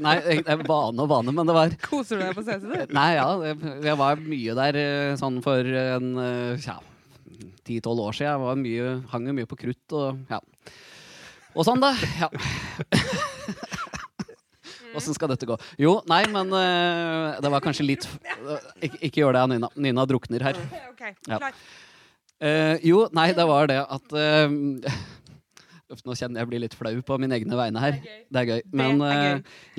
Nei, 0.04 0.18
vane 0.68 1.06
og 1.06 1.08
vane, 1.12 1.32
men 1.36 1.48
det 1.48 1.56
var 1.56 1.72
Koser 1.86 2.20
du 2.20 2.26
deg 2.26 2.36
på 2.36 2.44
CC, 2.44 2.60
du? 2.68 2.92
Nei, 2.98 3.10
ja. 3.16 3.28
jeg- 3.48 3.78
Jeg 3.88 4.00
var 4.04 4.20
mye 4.20 4.58
der 4.60 4.80
eh, 4.82 5.14
sånn 5.20 5.40
for 5.46 5.64
en 5.84 6.10
eh, 6.26 6.66
ja, 6.68 6.76
ti-tolv 7.68 8.04
år 8.10 8.18
siden. 8.20 8.34
Jeg 8.34 8.44
var 8.44 8.60
mye, 8.66 8.92
hang 9.14 9.32
jo 9.32 9.38
mye 9.40 9.48
på 9.52 9.60
krutt 9.64 9.96
og 10.00 10.20
ja. 10.32 10.42
Og 11.58 11.64
sånn, 11.66 11.80
da. 11.82 11.94
Ja. 12.20 12.28
Åssen 14.96 15.16
skal 15.18 15.32
dette 15.32 15.48
gå? 15.50 15.58
Jo, 15.82 15.98
nei, 16.10 16.22
men 16.32 16.54
uh, 16.54 17.36
det 17.44 17.52
var 17.52 17.64
kanskje 17.64 17.86
litt 17.88 18.08
Ikke, 18.80 19.00
ikke 19.02 19.22
gjør 19.22 19.38
det, 19.38 19.44
Nina. 19.56 19.70
Nina 19.76 20.08
drukner 20.10 20.48
her. 20.50 20.64
Ok, 20.92 21.06
Ja. 21.28 21.42
Eh, 22.38 22.76
jo, 22.86 23.08
nei, 23.18 23.32
det 23.34 23.48
var 23.50 23.66
det 23.66 23.80
at 23.82 24.14
uh, 24.14 24.52
nå 26.06 26.18
kjenner 26.20 26.44
jeg 26.44 26.50
blir 26.52 26.62
litt 26.62 26.76
flau 26.78 26.94
på 27.02 27.18
mine 27.18 27.34
egne 27.40 27.58
vegne 27.58 27.82
her. 27.82 27.98
Det 28.30 28.44
er 28.44 28.52
gøy. 28.52 28.62
Men 28.78 29.02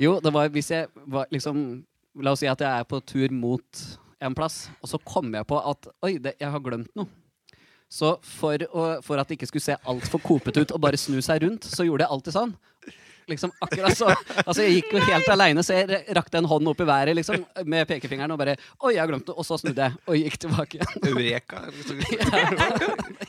jo, 0.01 0.17
det 0.19 0.33
var 0.35 0.51
hvis 0.51 0.73
jeg 0.73 0.89
var 1.07 1.29
liksom 1.31 1.85
La 2.19 2.33
oss 2.33 2.41
si 2.41 2.49
at 2.49 2.59
jeg 2.59 2.67
er 2.81 2.87
på 2.89 2.97
tur 3.05 3.31
mot 3.31 3.81
en 4.19 4.35
plass, 4.35 4.65
og 4.81 4.89
så 4.91 4.99
kommer 5.05 5.39
jeg 5.39 5.47
på 5.47 5.59
at 5.61 5.87
Oi, 6.03 6.17
det, 6.19 6.35
jeg 6.41 6.51
har 6.51 6.63
glemt 6.63 6.91
noe. 6.99 7.07
Så 7.89 8.13
for, 8.21 8.61
å, 8.69 8.83
for 9.01 9.17
at 9.17 9.29
det 9.29 9.39
ikke 9.39 9.47
skulle 9.49 9.65
se 9.65 9.77
altfor 9.89 10.21
kopete 10.21 10.61
ut 10.61 10.73
og 10.75 10.81
bare 10.83 10.99
snu 10.99 11.17
seg 11.25 11.41
rundt, 11.41 11.65
så 11.65 11.87
gjorde 11.87 12.05
jeg 12.05 12.13
alltid 12.13 12.35
sånn. 12.35 12.51
Liksom 13.29 13.51
akkurat 13.61 13.97
så 13.97 14.09
Altså 14.45 14.63
Jeg 14.65 14.79
gikk 14.79 14.95
jo 14.97 15.03
helt 15.05 15.29
aleine, 15.33 15.63
så 15.65 15.77
jeg 15.79 16.01
rakte 16.17 16.39
en 16.41 16.47
hånd 16.49 16.71
opp 16.71 16.81
i 16.81 16.87
været 16.89 17.15
liksom 17.17 17.43
med 17.69 17.87
pekefingeren 17.89 18.33
og 18.33 18.39
bare 18.41 18.55
Oi, 18.83 18.93
jeg 18.95 19.01
har 19.03 19.11
glemt 19.11 19.27
det. 19.29 19.35
Og 19.35 19.45
så 19.47 19.57
snudde 19.61 19.87
jeg 19.89 19.97
og 20.09 20.17
gikk 20.19 20.37
tilbake 20.45 20.79
igjen. 20.79 21.09
Eureka. 21.11 21.61
liksom. 21.77 22.01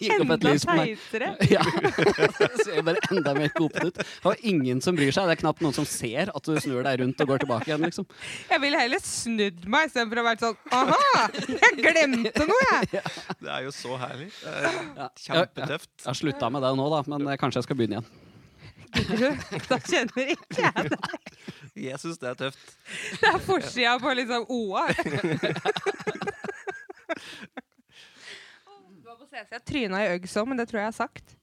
Gikk 0.00 0.16
opp 0.24 0.34
et 0.36 0.46
lys 0.48 0.66
på 0.68 0.76
meg. 0.78 1.04
Ja. 1.50 1.64
Det 2.40 2.64
ser 2.64 2.82
bare 2.86 3.00
enda 3.10 3.34
mer 3.36 3.52
kopet 3.54 3.90
ut. 3.90 4.00
Var 4.24 4.40
ingen 4.48 4.80
som 4.84 4.96
bryr 4.98 5.12
seg. 5.14 5.28
Det 5.28 5.36
er 5.38 5.42
knapt 5.42 5.62
noen 5.64 5.76
som 5.76 5.86
ser 5.88 6.32
at 6.32 6.46
du 6.46 6.56
snur 6.62 6.84
deg 6.86 7.02
rundt 7.02 7.20
og 7.24 7.32
går 7.34 7.44
tilbake 7.44 7.70
igjen. 7.70 7.84
liksom. 7.86 8.08
Jeg 8.50 8.62
ville 8.64 8.80
heller 8.80 9.02
snudd 9.04 9.66
meg 9.70 9.90
istedenfor 9.90 10.22
å 10.22 10.26
være 10.26 10.44
sånn 10.44 10.58
Aha! 10.80 11.28
Jeg 11.50 11.76
glemte 11.80 12.46
noe, 12.48 12.72
jeg! 12.92 13.04
Det 13.44 13.52
er 13.52 13.66
jo 13.66 13.74
så 13.74 13.96
herlig. 14.00 14.30
Er 14.46 15.12
kjempetøft. 15.20 15.92
Jeg 16.02 16.08
har 16.10 16.18
slutta 16.18 16.50
med 16.52 16.64
det 16.64 16.74
nå, 16.78 16.88
da, 16.92 17.04
men 17.12 17.30
eh, 17.30 17.38
kanskje 17.40 17.62
jeg 17.62 17.68
skal 17.68 17.78
begynne 17.80 18.00
igjen. 18.00 18.29
Da 19.70 19.78
kjenner 19.78 20.32
ikke 20.34 20.64
jeg 20.64 20.90
deg. 20.92 21.18
Jeg 21.86 22.00
syns 22.02 22.18
det 22.20 22.30
er 22.32 22.38
tøft. 22.40 22.72
Det 23.20 23.28
er 23.30 23.42
forsida 23.44 23.96
på 24.02 24.14
liksom 24.18 24.46
OA. 24.50 24.86
Du 28.90 29.06
var 29.06 29.16
på 29.18 29.26
CC. 29.26 29.46
Jeg 29.50 29.62
tryna 29.66 30.00
i 30.04 30.08
òg, 30.14 30.26
men 30.48 30.60
det 30.60 30.68
tror 30.70 30.80
jeg 30.80 30.86
jeg 30.86 30.92
har 30.92 30.96
sagt. 30.96 31.36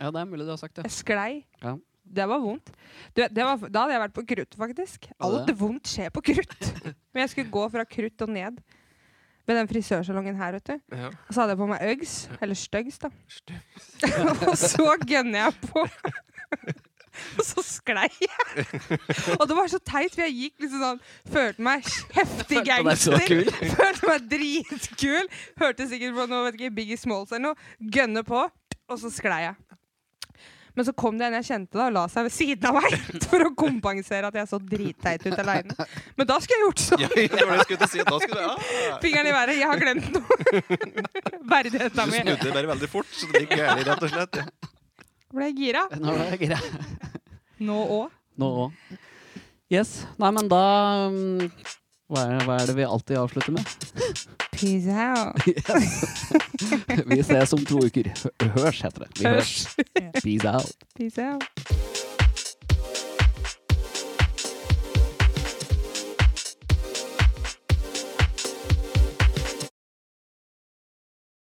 Ja, 0.00 0.08
det 0.08 0.20
er 0.22 0.28
mulig 0.28 0.46
du 0.48 0.52
har 0.54 0.60
sagt 0.60 0.78
det. 0.78 0.86
Jeg 0.88 0.96
sklei. 0.96 1.32
Ja. 1.62 1.76
Det 2.10 2.26
var 2.26 2.40
vondt. 2.42 2.72
Du, 3.14 3.20
det 3.22 3.44
var, 3.44 3.60
da 3.68 3.84
hadde 3.84 3.94
jeg 3.94 4.02
vært 4.02 4.14
på 4.16 4.24
krutt, 4.32 4.56
faktisk. 4.58 5.10
Alt 5.22 5.52
vondt 5.60 5.90
skjer 5.92 6.10
på 6.14 6.22
krutt. 6.32 6.70
Men 7.12 7.24
jeg 7.26 7.32
skulle 7.34 7.52
gå 7.52 7.66
fra 7.70 7.84
krutt 7.86 8.24
og 8.24 8.32
ned. 8.34 8.62
Med 9.48 9.56
den 9.58 9.70
frisørsalongen 9.70 10.36
her, 10.38 10.56
vet 10.58 10.72
du. 10.72 10.96
Ja. 10.96 11.10
Og 11.10 11.30
så 11.34 11.42
hadde 11.42 11.54
jeg 11.54 11.60
på 11.60 11.68
meg 11.70 11.84
Uggs. 11.92 12.14
Eller 12.40 12.58
Stuggs, 12.58 12.98
da. 13.02 13.10
og 14.48 14.56
så 14.58 14.88
gønner 15.06 15.46
jeg 15.46 15.70
på. 15.70 15.84
Og 17.38 17.46
så 17.50 17.64
sklei 17.66 18.08
jeg. 18.20 18.66
og 19.38 19.46
det 19.50 19.56
var 19.58 19.70
så 19.72 19.80
teit, 19.82 20.14
for 20.14 20.24
jeg 20.26 20.36
gikk 20.36 20.66
liksom 20.66 20.84
sånn 20.84 21.00
Følte 21.30 21.66
meg 21.66 21.88
heftig 22.16 22.62
gangster. 22.66 23.26
Følte 23.80 24.10
meg 24.10 24.28
dritkul. 24.30 25.32
Hørte 25.60 25.88
sikkert 25.90 26.16
på 26.18 26.28
noe, 26.30 26.46
vet 26.48 26.60
ikke, 26.60 26.74
Biggie 26.80 27.00
Smalls 27.00 27.32
eller 27.32 27.50
noe. 27.50 27.72
Gønne 27.94 28.24
på, 28.26 28.44
og 28.90 29.00
så 29.02 29.12
sklei 29.12 29.44
jeg. 29.48 29.58
Men 30.74 30.86
så 30.86 30.92
kom 30.96 31.18
det 31.18 31.26
en 31.26 31.34
jeg 31.40 31.46
kjente 31.48 31.78
da 31.78 31.88
og 31.88 31.94
la 31.96 32.02
seg 32.10 32.26
ved 32.28 32.34
siden 32.34 32.68
av 32.70 32.76
meg 32.78 32.94
for 33.28 33.42
å 33.44 33.50
kompensere 33.58 34.30
at 34.30 34.38
jeg 34.38 34.50
så 34.50 34.60
dritteit 34.62 35.26
ut 35.26 35.38
aleine. 35.42 35.86
Men 36.16 36.28
da 36.30 36.38
skulle 36.42 36.58
jeg 36.60 36.66
gjort 36.68 36.82
sånn. 36.84 37.02
Ja, 37.04 37.10
det 37.10 37.26
var 37.34 37.50
det 37.50 37.58
jeg 37.58 37.66
skulle 37.66 37.90
si. 37.90 38.04
Da 38.06 38.20
skulle 38.22 38.38
du 38.38 38.46
ja. 38.46 38.98
Fingeren 39.02 39.30
i 39.30 39.34
været. 39.34 39.58
Jeg 39.60 39.70
har 39.70 39.82
glemt 39.82 40.10
noe. 40.14 41.40
Verdigheta 41.50 42.06
Du 42.06 42.14
snudde 42.14 42.54
bare 42.54 42.72
veldig 42.74 42.90
fort, 42.92 43.10
så 43.12 43.28
det 43.32 43.44
gikk 43.44 43.56
gærent, 43.58 43.84
rett 43.90 44.06
og 44.08 44.14
slett. 44.14 44.40
Ble 45.30 45.50
jeg 45.50 45.58
gira? 45.60 45.84
Nå 45.98 46.16
ble 46.16 46.30
jeg 46.32 46.42
greit. 46.46 46.89
Nå 47.60 47.76
òg. 48.00 48.16
Nå 48.40 48.48
òg. 48.64 48.96
Yes. 49.70 50.00
Nei, 50.18 50.32
men 50.34 50.48
da 50.50 50.64
mm, 51.12 51.50
hva 52.10 52.24
er, 52.26 52.40
hva 52.42 52.56
er 52.58 52.66
det 52.66 52.74
vi 52.74 52.86
alltid 52.88 53.20
avslutter 53.20 53.54
med? 53.54 53.74
Peace 54.50 54.90
out. 54.90 55.38
Vi 57.14 57.22
ses 57.22 57.54
om 57.54 57.62
to 57.64 57.84
uker. 57.86 58.10
Hørs, 58.58 58.82
heter 58.82 59.06
det. 59.06 59.12
Vi 59.20 59.28
hørs. 59.28 59.68
Peace 60.18 60.48
out. 60.50 60.88
Peace 60.98 61.22
out. 61.22 61.99